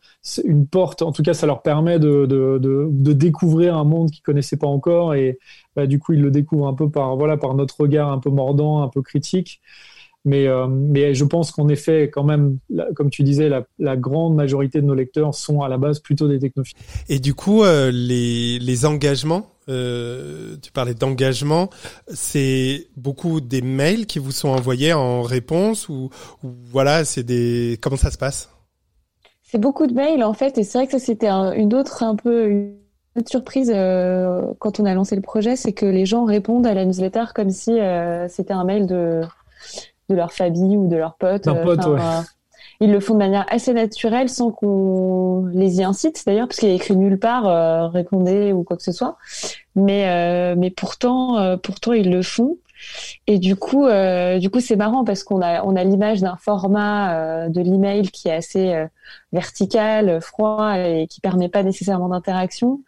[0.45, 1.03] une porte.
[1.03, 5.15] En tout cas ça leur permet de découvrir un monde qu'ils connaissaient pas encore.
[5.15, 5.39] Et
[5.75, 7.17] bah, du coup ils le découvrent un peu par
[7.55, 9.61] notre regard un peu mordant un peu critique
[10.27, 12.59] mais, euh, mais je pense qu'en effet, quand même,
[12.95, 16.29] comme tu disais, la, la, grande majorité de nos lecteurs sont à la base plutôt
[16.29, 16.77] des technophiles.
[17.09, 21.71] Et du coup, euh, les, les engagements, euh, tu parlais d'engagement,
[22.09, 26.11] c'est beaucoup des mails qui vous sont envoyés en réponse ou,
[26.43, 28.51] ou voilà, c'est des comment ça se passe?
[29.45, 32.17] C'est beaucoup de mails en fait, et c'est vrai que ça c'était une autre un
[32.17, 32.77] peu une
[33.17, 36.75] autre surprise euh, quand on a lancé le projet, c'est que les gens répondent à
[36.75, 39.23] la newsletter comme si euh, c'était un mail de
[40.09, 41.47] de leur famille ou de leurs potes.
[41.47, 42.23] Euh,
[42.81, 46.69] ils le font de manière assez naturelle sans qu'on les y incite d'ailleurs parce qu'il
[46.69, 49.17] est écrit nulle part euh, répondez ou quoi que ce soit.
[49.75, 52.59] Mais euh, mais pourtant euh, pourtant ils le font.
[53.27, 53.87] Et du coup
[54.39, 58.29] du coup c'est marrant parce qu'on a on a l'image d'un format de l'email qui
[58.29, 58.87] est assez
[59.33, 62.83] vertical froid et qui permet pas nécessairement d'interaction.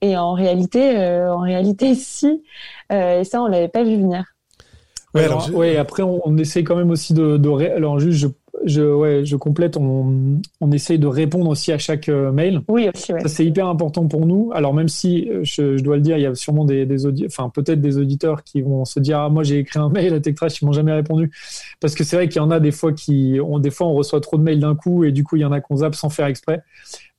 [0.00, 0.96] Et en réalité
[1.28, 2.44] en réalité si.
[2.90, 4.24] Et ça on l'avait pas vu venir
[5.14, 7.70] Ouais, alors, ouais, après on, on, essaye quand même aussi de, de ré...
[7.70, 8.28] alors juste je,
[8.64, 12.62] je ouais, je complète on, on essaye de répondre aussi à chaque euh, mail.
[12.68, 13.20] Oui, aussi ouais.
[13.20, 14.50] Ça c'est hyper important pour nous.
[14.54, 17.06] Alors même si euh, je, je dois le dire, il y a sûrement des des
[17.26, 20.20] enfin peut-être des auditeurs qui vont se dire ah moi j'ai écrit un mail à
[20.20, 21.30] TechTrash, ils m'ont jamais répondu
[21.80, 23.94] parce que c'est vrai qu'il y en a des fois qui on des fois on
[23.94, 25.94] reçoit trop de mails d'un coup et du coup il y en a qu'on zappe
[25.94, 26.62] sans faire exprès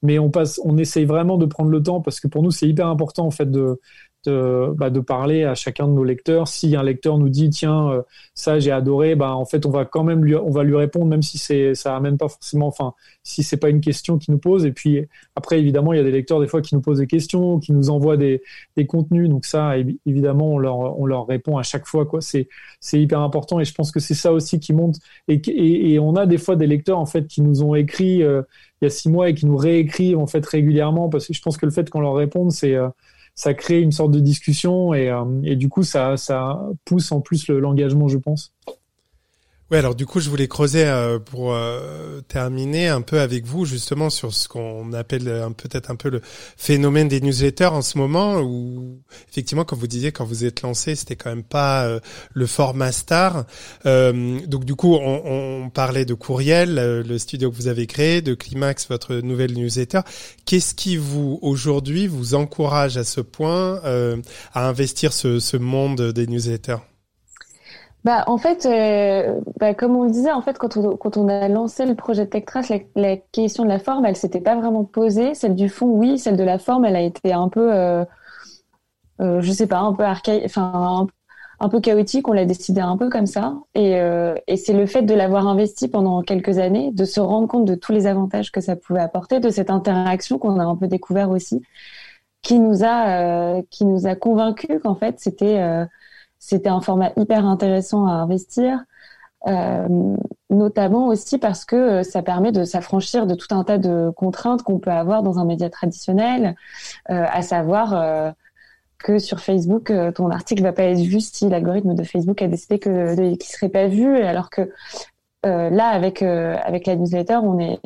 [0.01, 2.67] mais on passe, on essaye vraiment de prendre le temps parce que pour nous c'est
[2.67, 3.79] hyper important en fait de
[4.25, 6.47] de, bah, de parler à chacun de nos lecteurs.
[6.47, 8.01] Si un lecteur nous dit tiens euh,
[8.33, 11.07] ça j'ai adoré, bah en fait on va quand même lui on va lui répondre
[11.07, 14.37] même si c'est ça amène pas forcément enfin si c'est pas une question qui nous
[14.37, 14.65] pose.
[14.65, 17.07] Et puis après évidemment il y a des lecteurs des fois qui nous posent des
[17.07, 18.41] questions, qui nous envoient des,
[18.77, 19.29] des contenus.
[19.29, 22.21] Donc ça évidemment on leur on leur répond à chaque fois quoi.
[22.21, 22.47] C'est
[22.79, 25.41] c'est hyper important et je pense que c'est ça aussi qui monte et,
[25.93, 28.41] et, on a des fois des lecteurs en fait qui nous ont écrit euh,
[28.81, 31.41] il y a six mois et qui nous réécrivent en fait régulièrement parce que je
[31.41, 32.89] pense que le fait qu'on leur réponde c'est euh,
[33.35, 37.21] ça crée une sorte de discussion et, euh, et du coup ça, ça pousse en
[37.21, 38.53] plus l'engagement, je pense.
[39.73, 43.65] Oui, alors du coup, je voulais creuser euh, pour euh, terminer un peu avec vous
[43.65, 45.23] justement sur ce qu'on appelle
[45.57, 50.11] peut-être un peu le phénomène des newsletters en ce moment, où effectivement, comme vous disiez,
[50.11, 51.99] quand vous êtes lancé, c'était quand même pas euh,
[52.33, 53.45] le format star.
[53.83, 58.35] donc du coup, on, on parlait de Courriel, le studio que vous avez créé, de
[58.35, 60.01] Climax, votre nouvelle newsletter.
[60.45, 63.81] Qu'est-ce qui vous aujourd'hui vous encourage à ce point
[64.53, 66.92] à investir ce, ce monde des newsletters?
[68.03, 71.29] Bah, en fait, euh, bah, comme on le disait, en fait, quand on, quand on
[71.29, 75.33] a lancé le projet TechTrace, la, question de la forme, elle s'était pas vraiment posée.
[75.35, 76.19] Celle du fond, oui.
[76.19, 78.03] Celle de la forme, elle a été un peu, euh,
[79.21, 81.07] euh, je sais pas, un peu archaïque, enfin,
[81.61, 82.27] un, peu chaotique.
[82.27, 83.55] On l'a décidé un peu comme ça.
[83.73, 87.47] Et, euh, et c'est le fait de l'avoir investi pendant quelques années, de se rendre
[87.47, 90.75] compte de tous les avantages que ça pouvait apporter, de cette interaction qu'on a un
[90.75, 91.61] peu découvert aussi,
[92.41, 95.87] qui nous a, euh, qui nous a convaincus qu'en fait, c'était
[96.45, 98.83] c'était un format hyper intéressant à investir,
[99.47, 99.87] euh,
[100.49, 104.61] notamment aussi parce que euh, ça permet de s'affranchir de tout un tas de contraintes
[104.61, 106.57] qu'on peut avoir dans un média traditionnel,
[107.09, 108.33] euh, à savoir
[108.99, 112.77] que sur Facebook, ton article va pas être vu si l'algorithme de Facebook a décidé
[112.77, 114.69] que qu'il serait pas vu, alors que
[115.43, 117.79] là, avec avec la newsletter, on est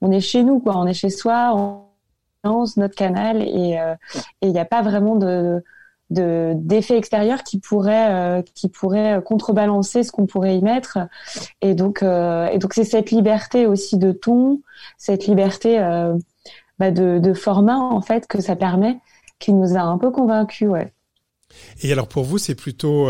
[0.00, 1.82] on est chez nous, quoi, on est chez soi, on
[2.44, 3.78] lance notre canal et
[4.40, 5.62] il n'y a pas vraiment de
[6.12, 10.98] d'effets extérieurs qui pourraient euh, qui pourraient contrebalancer ce qu'on pourrait y mettre.
[11.60, 14.60] Et donc euh, et donc c'est cette liberté aussi de ton
[14.98, 16.14] cette liberté euh,
[16.78, 18.98] bah de, format en fait que ça permet
[19.38, 20.92] qui nous a un peu convaincus ouais.
[21.82, 23.08] Et alors pour vous c'est plutôt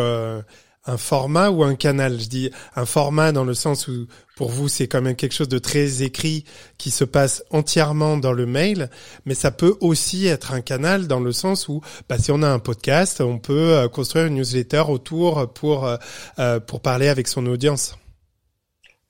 [0.87, 2.21] un format ou un canal?
[2.21, 5.49] Je dis un format dans le sens où pour vous c'est quand même quelque chose
[5.49, 6.45] de très écrit
[6.79, 8.91] qui se passe entièrement dans le mail,
[9.25, 12.49] mais ça peut aussi être un canal dans le sens où bah, si on a
[12.49, 15.97] un podcast, on peut euh, construire une newsletter autour pour euh,
[16.39, 17.97] euh, pour parler avec son audience.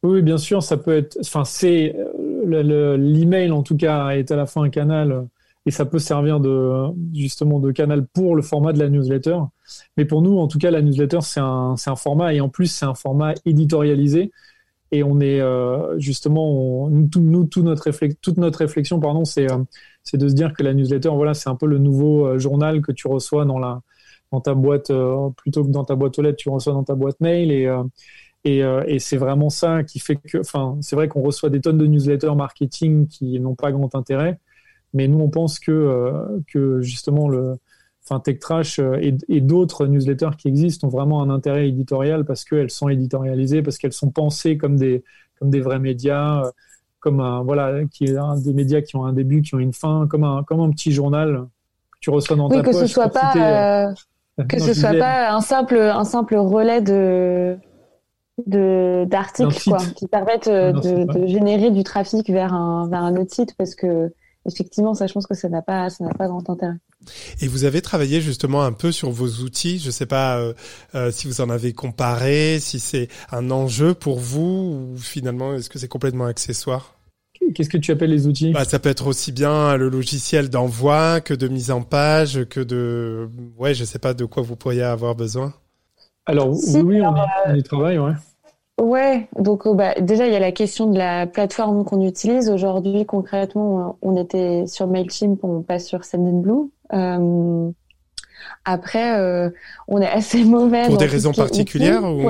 [0.03, 1.17] Oui, bien sûr, ça peut être.
[1.21, 1.95] Enfin, c'est
[2.45, 5.29] l'email en tout cas est à la fois un canal
[5.67, 9.39] et ça peut servir de justement de canal pour le format de la newsletter.
[9.97, 12.35] Mais pour nous, en tout cas, la newsletter c'est un un format.
[12.35, 14.33] Et en plus c'est un format éditorialisé.
[14.91, 19.59] Et on est euh, justement nous, nous tout notre toute notre réflexion pardon c'est euh,
[20.13, 22.93] de se dire que la newsletter voilà c'est un peu le nouveau euh, journal que
[22.93, 23.81] tu reçois dans la
[24.33, 24.93] dans ta boîte
[25.37, 27.53] plutôt que dans ta boîte aux lettres tu reçois dans ta boîte mail.
[27.53, 27.71] Et
[28.45, 31.79] et, et c'est vraiment ça qui fait que enfin c'est vrai qu'on reçoit des tonnes
[31.79, 34.39] de newsletters marketing qui n'ont pas grand intérêt
[34.95, 37.59] mais nous, on pense que, euh, que justement, le,
[38.05, 42.25] enfin, Tech Trash euh, et, et d'autres newsletters qui existent ont vraiment un intérêt éditorial
[42.25, 45.03] parce qu'elles sont éditorialisées, parce qu'elles sont pensées comme des,
[45.39, 46.51] comme des vrais médias, euh,
[47.01, 49.73] comme un, voilà, qui est un des médias qui ont un début, qui ont une
[49.73, 51.47] fin, comme un, comme un petit journal
[51.93, 52.81] que tu reçois dans oui, ta que poche.
[52.81, 53.95] Ce soit pas,
[54.49, 57.57] que ce soit pas un simple, un simple relais de,
[58.47, 63.35] de d'articles quoi qui permettent de, de, générer du trafic vers un vers un autre
[63.35, 64.13] site parce que
[64.47, 66.77] effectivement, ça, je pense que ça n'a pas, ça n'a pas grand intérêt.
[67.41, 69.79] Et vous avez travaillé justement un peu sur vos outils.
[69.79, 70.55] Je ne sais pas euh,
[70.95, 75.69] euh, si vous en avez comparé, si c'est un enjeu pour vous ou finalement est-ce
[75.69, 76.95] que c'est complètement accessoire?
[77.55, 78.53] Qu'est-ce que tu appelles les outils?
[78.53, 82.61] Bah, Ça peut être aussi bien le logiciel d'envoi que de mise en page, que
[82.61, 83.29] de...
[83.59, 85.53] Ouais, je sais pas de quoi vous pourriez avoir besoin.
[86.25, 88.13] Alors oui, on, y, on y travaille, ouais.
[88.83, 92.51] Ouais, donc euh, bah, déjà il y a la question de la plateforme qu'on utilise
[92.51, 93.07] aujourd'hui.
[93.07, 96.69] Concrètement, on était sur Mailchimp, on passe sur Sendinblue.
[96.93, 97.71] Euh,
[98.65, 99.51] après, euh,
[99.87, 100.87] on est assez mauvais.
[100.87, 102.29] Pour des raisons particulières ou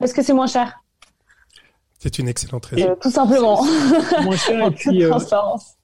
[0.00, 0.82] Parce que c'est moins cher.
[2.02, 2.96] C'est une excellente raison.
[2.98, 3.62] tout simplement.
[4.22, 5.12] Moins cher et puis, euh,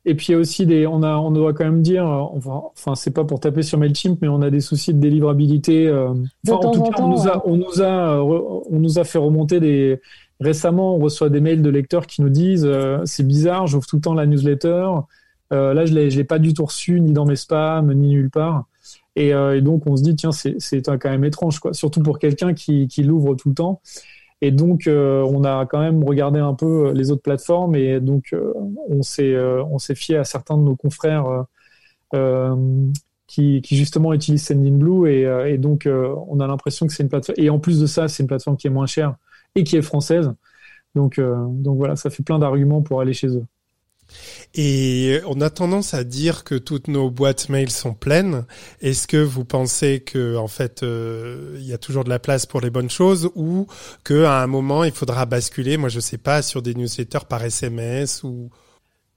[0.06, 2.62] et puis il y a aussi des, on a, on doit quand même dire, enfin,
[2.72, 5.86] enfin c'est pas pour taper sur Mailchimp, mais on a des soucis de délivrabilité.
[5.88, 6.14] Euh,
[6.48, 9.60] enfin, en tout cas, on nous a, on nous a, on nous a fait remonter
[9.60, 10.00] des.
[10.40, 13.96] Récemment, on reçoit des mails de lecteurs qui nous disent, euh, c'est bizarre, j'ouvre tout
[13.96, 14.88] le temps la newsletter.
[15.52, 18.10] Euh, là, je l'ai, je l'ai pas du tout reçu ni dans mes spams ni
[18.10, 18.64] nulle part.
[19.16, 21.72] Et, et donc, on se dit, tiens, c'est, c'est quand même étrange, quoi.
[21.72, 23.80] Surtout pour quelqu'un qui, qui l'ouvre tout le temps.
[24.42, 28.00] Et donc, euh, on a quand même regardé un peu euh, les autres plateformes et
[28.00, 28.52] donc euh,
[28.88, 31.46] on s'est on s'est fié à certains de nos confrères
[33.26, 35.22] qui, qui, justement utilisent Sendinblue et,
[35.52, 38.22] et donc on a l'impression que c'est une plateforme et en plus de ça, c'est
[38.22, 39.16] une plateforme qui est moins chère
[39.54, 40.32] et qui est française.
[40.94, 43.44] Donc donc voilà, ça fait plein d'arguments pour aller chez eux.
[44.54, 48.44] Et on a tendance à dire que toutes nos boîtes mail sont pleines.
[48.80, 52.46] Est-ce que vous pensez que en fait euh, il y a toujours de la place
[52.46, 53.66] pour les bonnes choses ou
[54.04, 57.42] que à un moment il faudra basculer, moi je sais pas, sur des newsletters par
[57.42, 58.50] SMS ou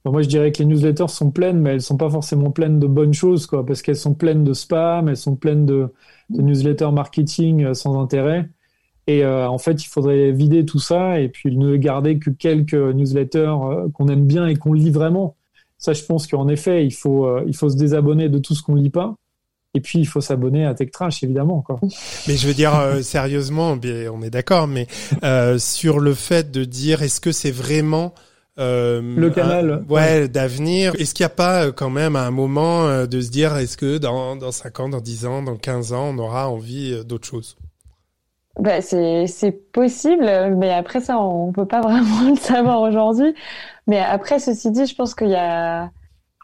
[0.06, 2.86] moi, je dirais que les newsletters sont pleines, mais elles sont pas forcément pleines de
[2.86, 5.92] bonnes choses, quoi, parce qu'elles sont pleines de spam, elles sont pleines de,
[6.30, 8.48] newsletters marketing euh, sans intérêt.
[9.06, 13.54] Et en fait, il faudrait vider tout ça et puis ne garder que quelques newsletters
[13.92, 15.34] qu'on aime bien et qu'on lit vraiment.
[15.78, 18.76] Ça, je pense qu'en effet, il faut, il faut se désabonner de tout ce qu'on
[18.76, 19.16] lit pas
[19.74, 21.58] et puis, il faut s'abonner à TechTrash, évidemment.
[21.58, 21.80] Encore.
[22.26, 24.86] Mais je veux dire, euh, sérieusement, on est d'accord, mais
[25.22, 28.14] euh, sur le fait de dire, est-ce que c'est vraiment...
[28.58, 30.92] Euh, le canal ouais, d'avenir?
[30.98, 33.76] Est-ce qu'il n'y a pas euh, quand même un moment euh, de se dire est-ce
[33.76, 37.26] que dans dans 5 ans dans 10 ans dans 15 ans on aura envie d'autre
[37.26, 37.56] chose?
[38.58, 40.24] Bah, c'est possible
[40.56, 43.34] mais après ça on peut pas vraiment le savoir aujourd'hui.
[43.86, 45.90] Mais après ceci dit je pense qu'il y a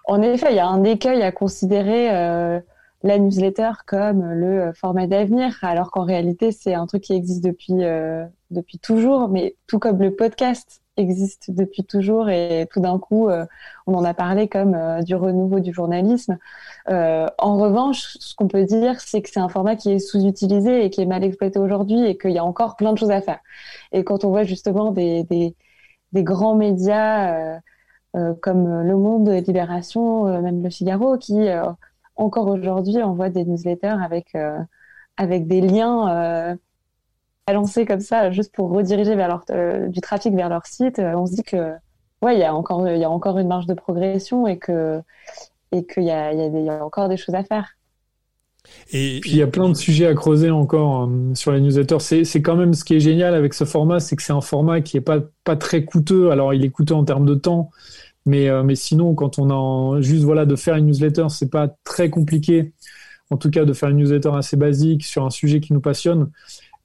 [0.06, 2.62] en effet il y a un écueil à considérer
[3.06, 7.84] la newsletter comme le format d'avenir, alors qu'en réalité c'est un truc qui existe depuis
[7.84, 13.28] euh, depuis toujours, mais tout comme le podcast existe depuis toujours et tout d'un coup
[13.28, 13.44] euh,
[13.86, 16.38] on en a parlé comme euh, du renouveau du journalisme.
[16.88, 20.90] en revanche, ce qu'on peut dire, c'est que c'est un format qui est sous-utilisé et
[20.90, 23.40] qui est mal exploité aujourd'hui et qu'il y a encore plein de choses à faire.
[23.92, 25.54] Et quand on voit justement des des,
[26.12, 27.60] des grands médias
[28.40, 31.48] comme Le Monde, Libération, même Le Figaro, qui
[32.16, 34.58] encore aujourd'hui, on voit des newsletters avec, euh,
[35.16, 36.56] avec des liens euh,
[37.46, 40.98] balancés comme ça, juste pour rediriger vers leur, euh, du trafic vers leur site.
[40.98, 41.72] on se dit que,
[42.22, 45.00] ouais, il y a encore, il y a encore une marge de progression et que,
[45.72, 47.76] et qu'il y a, y, y a encore des choses à faire.
[48.92, 52.00] Et puis il y a plein de sujets à creuser encore sur les newsletters.
[52.00, 54.40] C'est, c'est quand même ce qui est génial avec ce format, c'est que c'est un
[54.40, 56.30] format qui est pas pas très coûteux.
[56.32, 57.70] Alors il est coûteux en termes de temps,
[58.26, 61.68] mais, euh, mais sinon, quand on a juste voilà de faire une newsletter, c'est pas
[61.84, 62.72] très compliqué.
[63.30, 66.30] En tout cas, de faire une newsletter assez basique sur un sujet qui nous passionne.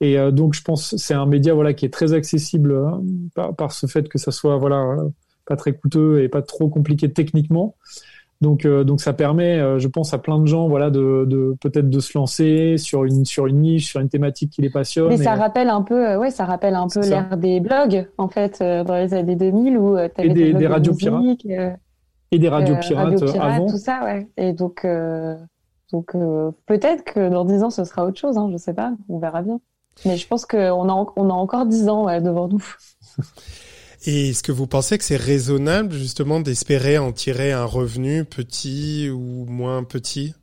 [0.02, 3.02] Et euh, donc, je pense c'est un média voilà qui est très accessible hein,
[3.34, 4.98] par, par, ce fait que ça soit voilà
[5.46, 7.76] pas très coûteux et pas trop compliqué techniquement.
[8.42, 11.56] Donc, euh, donc ça permet, euh, je pense, à plein de gens, voilà, de, de
[11.62, 15.10] peut-être de se lancer sur une sur une niche, sur une thématique qui les passionne.
[15.10, 18.28] Mais ça rappelle un peu, euh, ouais, ça rappelle un peu l'ère des blogs, en
[18.28, 21.46] fait, dans les années 2000 où tu avais des, des, radios pirates
[22.32, 23.68] et des radios pirates, avant.
[23.68, 24.28] Tout ça, ouais.
[24.38, 24.88] Et donc,
[25.92, 26.16] donc
[26.66, 29.44] peut-être que dans 10 ans ce sera autre chose, hein, je sais pas, on verra
[29.44, 29.60] bien.
[30.06, 32.66] Mais je pense qu'on a on a encore 10 ans ouais, devant nous.
[34.06, 39.10] Et est-ce que vous pensez que c'est raisonnable justement d'espérer en tirer un revenu petit
[39.12, 40.34] ou moins petit?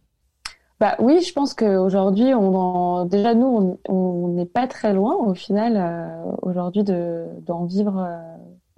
[0.78, 5.76] Bah oui, je pense qu'aujourd'hui, on déjà nous, on n'est pas très loin au final
[5.76, 7.98] euh, aujourd'hui de d'en vivre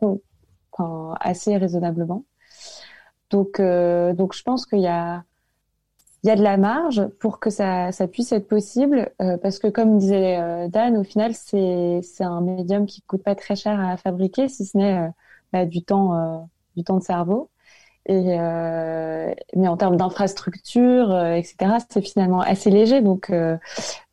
[0.02, 0.14] euh,
[0.72, 2.24] enfin, assez raisonnablement.
[3.30, 5.24] Donc euh, donc je pense qu'il y a
[6.22, 9.58] il y a de la marge pour que ça, ça puisse être possible, euh, parce
[9.58, 13.80] que comme disait euh, Dan, au final, c'est un médium qui coûte pas très cher
[13.80, 15.08] à fabriquer, si ce n'est euh,
[15.52, 17.50] bah, du temps du temps de cerveau.
[18.06, 18.36] Et
[19.56, 23.32] mais en termes d'infrastructure, etc., c'est finalement assez léger, donc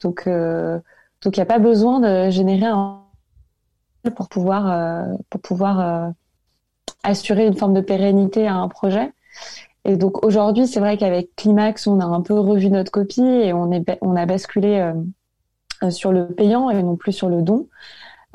[0.02, 3.02] donc donc il n'y a pas besoin de générer un
[4.16, 6.14] pour pouvoir pour pouvoir
[7.04, 9.12] assurer une forme de pérennité à un projet.
[9.88, 13.54] Et donc aujourd'hui, c'est vrai qu'avec Climax, on a un peu revu notre copie et
[13.54, 14.94] on, est, on a basculé euh,
[15.84, 17.68] euh, sur le payant et non plus sur le don.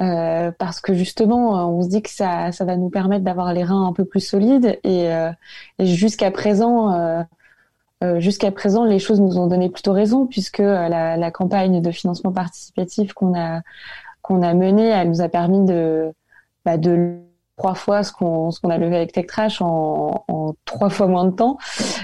[0.01, 3.53] Euh, parce que justement, euh, on se dit que ça, ça va nous permettre d'avoir
[3.53, 5.11] les reins un peu plus solides et,
[5.79, 6.91] et jusqu'à présent,
[8.03, 11.91] euh, jusqu'à présent, les choses nous ont donné plutôt raison puisque la, la campagne de
[11.91, 13.61] financement participatif qu'on a
[14.23, 16.13] qu'on a menée, elle nous a permis de
[16.65, 17.19] bah, de
[17.57, 21.27] trois fois ce qu'on ce qu'on a levé avec TechTrash en, en trois fois moins
[21.27, 21.59] de temps.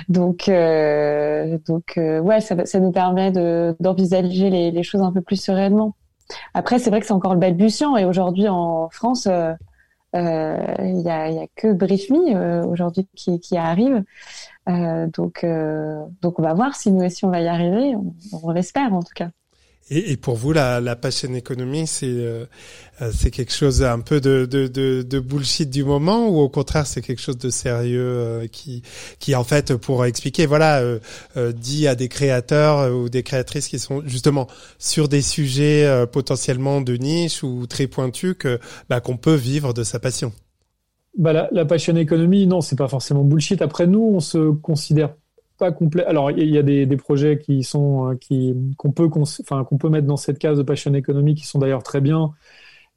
[0.08, 5.12] Donc euh, donc euh, ouais, ça, ça nous permet de d'envisager les, les choses un
[5.12, 5.94] peu plus sereinement.
[6.54, 9.54] Après, c'est vrai que c'est encore le balbutiant et aujourd'hui en France, euh,
[10.14, 14.04] euh, il y, a, y a que BriefMe aujourd'hui qui, qui arrive.
[14.66, 15.46] donc
[16.22, 17.94] donc on va voir si nous aussi on va y arriver.
[18.42, 19.30] On l'espère en tout cas.
[19.90, 22.44] Et, et, pour vous, la, la passion économie, c'est euh,
[23.00, 26.48] euh, c'est quelque chose un peu de, de, de, de, bullshit du moment, ou au
[26.48, 28.82] contraire, c'est quelque chose de sérieux euh, qui
[29.18, 30.82] qui en fait, pour expliquer, voilà,
[31.54, 34.46] dit à des créateurs ou des créatrices qui sont justement
[34.78, 38.58] sur des sujets potentiellement de niche ou très pointus que
[38.88, 40.32] bah, qu'on peut vivre de sa passion.
[41.16, 43.62] Bah la, la passion économie, non, c'est pas forcément bullshit.
[43.62, 45.14] Après, nous, on se considère
[45.58, 46.04] pas complet.
[46.04, 49.76] Alors, il y a des, des, projets qui sont euh, qui qu'on peut enfin qu'on
[49.76, 52.30] peut mettre dans cette case de passion économique qui sont d'ailleurs très bien.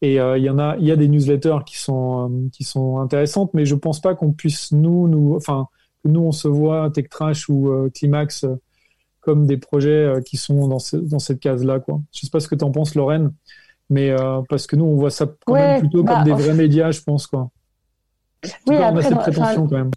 [0.02, 2.64] Et euh, il y en a, il y a des newsletters qui sont euh, qui
[2.64, 5.68] sont intéressantes, mais je pense pas qu'on puisse nous nous, enfin
[6.04, 8.46] que nous on se voit Tech Trash ou Climax
[9.20, 12.02] comme des projets qui sont dans dans cette case là quoi.
[12.12, 13.32] Je sais pas ce que tu en penses Lorraine,
[13.92, 14.16] mais
[14.50, 17.02] parce que nous on voit ça quand même plutôt comme bah, des vrais médias, je
[17.02, 17.52] pense quoi.
[18.66, 19.92] Oui, après, on a cette prétention quand même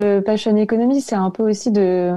[0.00, 2.16] le passion economy, c'est un peu aussi de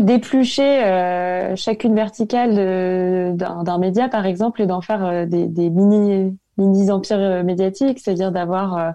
[0.00, 6.90] d'éplucher euh, chacune verticale d'un média, par exemple, et d'en faire euh, des, mini mini
[6.90, 8.94] empires médiatiques, c'est-à-dire d'avoir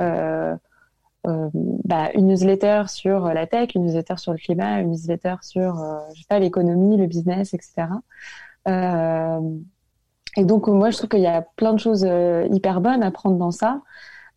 [0.00, 0.56] euh,
[1.24, 5.84] bah, une newsletter sur la tech, une newsletter sur le climat, une newsletter sur
[6.30, 7.88] l'économie, le business, etc.
[10.36, 12.08] et donc moi je trouve qu'il y a plein de choses
[12.50, 13.82] hyper bonnes à prendre dans ça.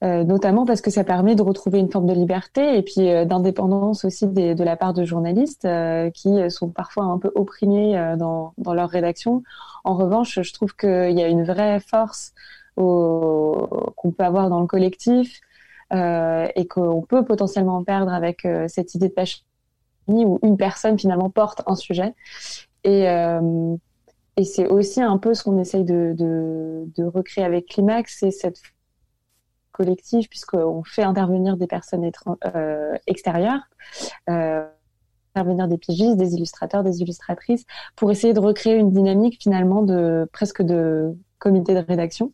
[0.03, 3.23] Euh, notamment parce que ça permet de retrouver une forme de liberté et puis euh,
[3.23, 8.15] d'indépendance aussi des, de la part de journalistes euh, qui sont parfois un peu opprimés
[8.17, 9.43] dans, dans leur rédaction.
[9.83, 12.33] En revanche, je trouve qu'il y a une vraie force
[12.75, 15.39] qu'on peut avoir dans le collectif
[15.91, 19.43] et qu'on peut potentiellement perdre avec cette idée de page
[20.07, 22.15] où une personne finalement porte un sujet.
[22.85, 23.03] Et,
[24.37, 28.31] et c'est aussi un peu ce qu'on essaye de, de, de recréer avec Climax, c'est
[28.31, 28.61] cette
[29.71, 32.09] collectif puisqu'on fait intervenir des personnes
[32.55, 33.61] euh, extérieures,
[34.29, 34.65] euh,
[35.35, 37.65] intervenir des pigistes, des illustrateurs, des illustratrices,
[37.95, 42.33] pour essayer de recréer une dynamique finalement de presque de comité de rédaction.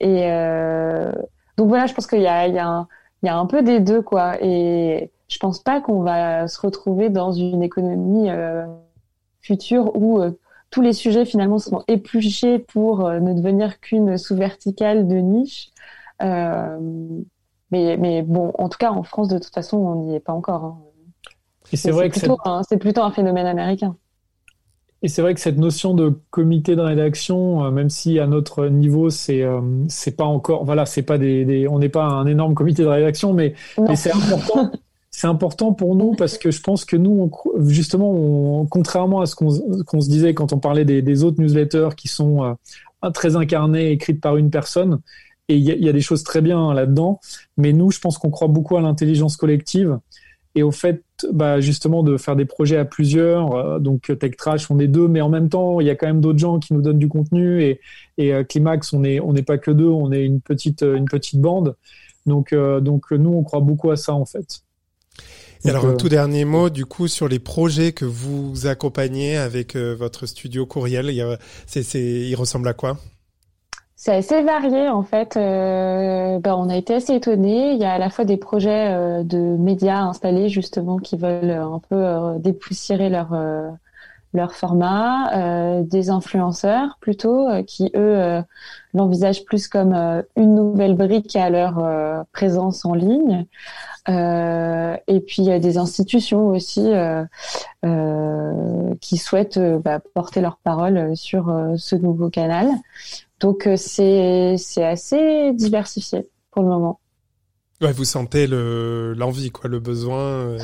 [0.00, 1.12] Et euh,
[1.56, 2.86] donc voilà, je pense qu'il y a,
[3.24, 4.36] un, peu des deux quoi.
[4.42, 8.28] Et je pense pas qu'on va se retrouver dans une économie
[9.40, 10.20] future où
[10.70, 15.72] tous les sujets finalement seront épluchés pour ne devenir qu'une sous-verticale de niche.
[16.22, 16.78] Euh,
[17.70, 20.32] mais, mais bon, en tout cas, en France, de toute façon, on n'y est pas
[20.32, 20.64] encore.
[20.64, 20.78] Hein.
[21.72, 23.96] Et c'est vrai que c'est plutôt un phénomène américain.
[25.04, 28.66] Et c'est vrai que cette notion de comité de rédaction, euh, même si à notre
[28.68, 32.54] niveau c'est euh, c'est pas encore, voilà, c'est pas des, on n'est pas un énorme
[32.54, 34.70] comité de rédaction, mais, mais c'est important.
[35.10, 37.32] c'est important pour nous parce que je pense que nous,
[37.66, 41.96] justement, on, contrairement à ce qu'on se disait quand on parlait des, des autres newsletters
[41.96, 42.56] qui sont
[43.10, 45.00] très incarnées, écrites par une personne,
[45.52, 47.20] et il y, a des choses très bien là-dedans.
[47.56, 49.98] Mais nous, je pense qu'on croit beaucoup à l'intelligence collective
[50.54, 53.54] et au fait, bah, justement, de faire des projets à plusieurs.
[53.54, 56.06] Euh, donc Tech Trash, on est deux, mais en même temps, il y a quand
[56.06, 57.62] même d'autres gens qui nous donnent du contenu.
[57.62, 57.80] Et,
[58.18, 61.40] et euh, Climax, on n'est on pas que deux, on est une petite une petite
[61.40, 61.76] bande.
[62.26, 64.62] Donc euh, donc nous, on croit beaucoup à ça en fait.
[65.64, 69.76] Et alors un tout dernier mot du coup sur les projets que vous accompagnez avec
[69.76, 71.10] votre studio Courriel.
[71.10, 72.98] Il, c'est, c'est, il ressemble à quoi?
[74.04, 75.36] C'est assez varié en fait.
[75.36, 77.70] Euh, ben, on a été assez étonnés.
[77.74, 81.52] Il y a à la fois des projets euh, de médias installés justement qui veulent
[81.52, 83.32] un peu euh, dépoussiérer leur
[84.34, 88.42] leur format, des influenceurs plutôt qui eux
[88.94, 89.92] l'envisagent plus comme
[90.36, 93.44] une nouvelle brique à leur présence en ligne.
[94.08, 96.90] et puis il y a des institutions aussi
[99.00, 102.70] qui souhaitent bah, porter leur parole sur ce nouveau canal.
[103.42, 107.00] Donc euh, c'est c'est assez diversifié pour le moment.
[107.80, 110.20] Ouais, vous sentez le l'envie quoi, le besoin.
[110.20, 110.58] Euh.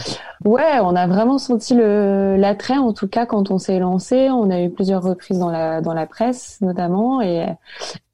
[0.44, 4.30] Ouais, on a vraiment senti le l'attrait en tout cas quand on s'est lancé.
[4.30, 7.46] On a eu plusieurs reprises dans la dans la presse notamment et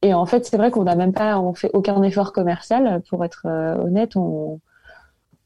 [0.01, 3.23] et en fait c'est vrai qu'on n'a même pas on fait aucun effort commercial pour
[3.27, 4.17] être euh, honnête.
[4.17, 4.61] On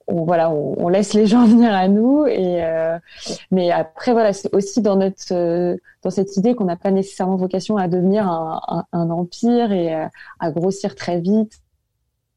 [0.08, 2.26] on, voilà, on, laisse les gens venir à nous.
[2.26, 2.98] Et euh,
[3.50, 7.36] mais après, voilà, c'est aussi dans notre euh, dans cette idée qu'on n'a pas nécessairement
[7.36, 10.06] vocation à devenir un, un, empire et euh,
[10.40, 11.60] à grossir très vite.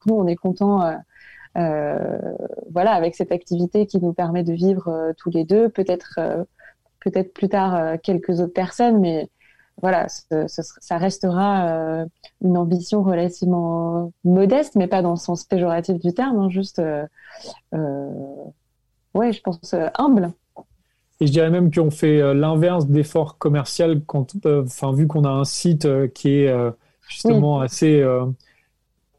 [0.06, 0.98] Nous, on est content.
[1.58, 2.18] Euh,
[2.72, 6.20] voilà, avec cette activité qui nous permet de vivre tous les deux, peut-être
[7.02, 9.30] peut-être plus tard quelques autres personnes, mais
[9.82, 12.06] voilà, ça restera euh,
[12.44, 17.06] une ambition relativement modeste, mais pas dans le sens péjoratif du terme, hein, juste, euh,
[17.74, 18.10] euh,
[19.14, 20.32] ouais, je pense humble.
[21.20, 25.46] Et je dirais même qu'on fait l'inverse d'effort commercial quand, enfin, vu qu'on a un
[25.46, 26.54] site qui est
[27.08, 28.04] justement assez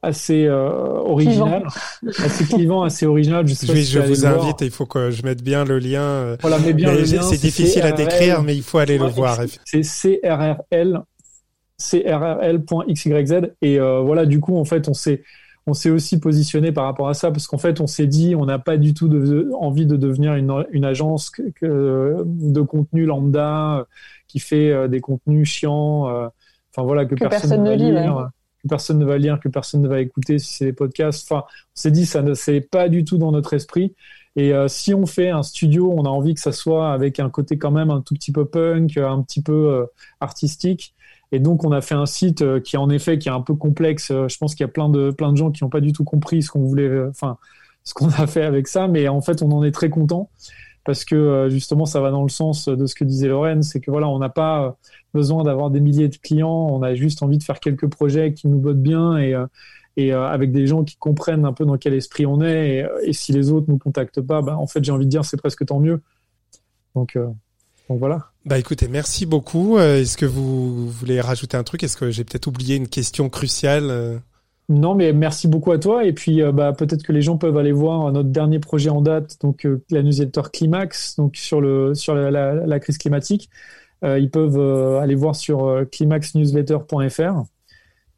[0.03, 1.65] assez euh, original,
[2.19, 3.47] assez clivant, assez original.
[3.47, 6.03] Je, sais je vous invite, il faut que je mette bien le lien.
[6.03, 7.23] Euh, voilà, mais bien le lien.
[7.23, 9.39] C'est difficile à décrire, mais il faut aller le voir.
[9.65, 11.01] C'est CRRL,
[11.79, 13.41] crrl.xyz.
[13.63, 15.23] Et euh, voilà, du coup, en fait, on s'est
[15.65, 18.47] on s'est aussi positionné par rapport à ça parce qu'en fait, on s'est dit, on
[18.47, 23.87] n'a pas du tout de, envie de devenir une, une agence que, de contenu lambda
[24.27, 26.07] qui fait des contenus chiants.
[26.07, 27.93] Enfin voilà que, personne, ne lit
[28.63, 31.31] que personne ne va lire, que personne ne va écouter si c'est des podcasts.
[31.31, 33.95] Enfin, on s'est dit ça ne c'est pas du tout dans notre esprit.
[34.37, 37.29] Et euh, si on fait un studio, on a envie que ça soit avec un
[37.29, 39.87] côté quand même un tout petit peu punk, un petit peu euh,
[40.21, 40.95] artistique.
[41.33, 43.55] Et donc on a fait un site euh, qui en effet qui est un peu
[43.55, 44.09] complexe.
[44.09, 46.05] je pense qu'il y a plein de plein de gens qui n'ont pas du tout
[46.05, 47.39] compris ce qu'on voulait, enfin
[47.85, 48.89] ce qu'on a fait avec ça.
[48.89, 50.31] Mais en fait, on en est très content
[50.85, 53.91] parce que justement ça va dans le sens de ce que disait Lorraine, c'est que
[53.91, 54.77] voilà, on n'a pas
[55.15, 58.49] besoin d'avoir des milliers de clients, on a juste envie de faire quelques projets qui
[58.49, 59.47] nous bottent bien et, euh,
[59.99, 62.77] euh, avec des gens qui comprennent un peu dans quel esprit on est.
[62.77, 65.25] Et, euh, si les autres nous contactent pas, ben, en fait, j'ai envie de dire
[65.25, 66.01] c'est presque tant mieux
[66.95, 67.19] Donc,
[67.89, 68.31] donc voilà.
[68.45, 69.79] Bah écoutez, merci beaucoup.
[69.79, 71.83] Est-ce que vous voulez rajouter un truc?
[71.83, 74.21] Est-ce que j'ai peut-être oublié une question cruciale
[74.73, 76.05] non, mais merci beaucoup à toi.
[76.05, 79.37] Et puis, bah, peut-être que les gens peuvent aller voir notre dernier projet en date,
[79.41, 83.51] donc la newsletter Climax, donc sur le sur la, crise climatique.
[84.03, 84.59] ils peuvent
[84.97, 87.45] aller voir sur climaxnewsletter.fr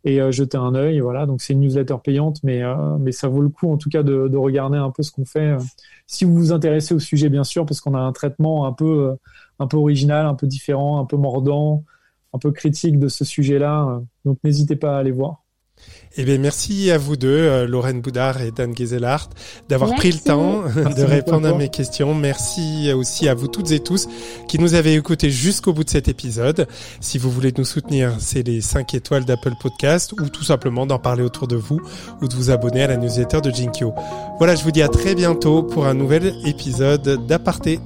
[0.05, 1.01] et euh, jeter un œil.
[1.01, 3.91] Voilà, donc c'est une newsletter payante, mais euh, mais ça vaut le coup en tout
[3.91, 5.53] cas de, de regarder un peu ce qu'on fait.
[5.53, 5.59] Euh,
[6.07, 9.17] si vous vous intéressez au sujet, bien sûr, parce qu'on a un traitement un peu
[9.59, 11.85] un peu original, un peu différent, un peu mordant,
[12.33, 14.03] un peu critique de ce sujet-là.
[14.25, 15.44] Donc n'hésitez pas à aller voir.
[16.17, 19.31] Eh bien, merci à vous deux, euh, Lorraine Boudard et Dan Geselhardt,
[19.69, 20.63] d'avoir pris le temps
[20.97, 22.15] de répondre à mes questions.
[22.15, 24.07] Merci aussi à vous toutes et tous
[24.47, 26.69] qui nous avez écoutés jusqu'au bout de cet épisode.
[27.01, 31.01] Si vous voulez nous soutenir, c'est les 5 étoiles d'Apple Podcast ou tout simplement d'en
[31.01, 31.81] parler autour de vous
[32.23, 33.93] ou de vous abonner à la newsletter de Jinkyo.
[34.39, 37.81] Voilà, je vous dis à très bientôt pour un nouvel épisode d'Aparté.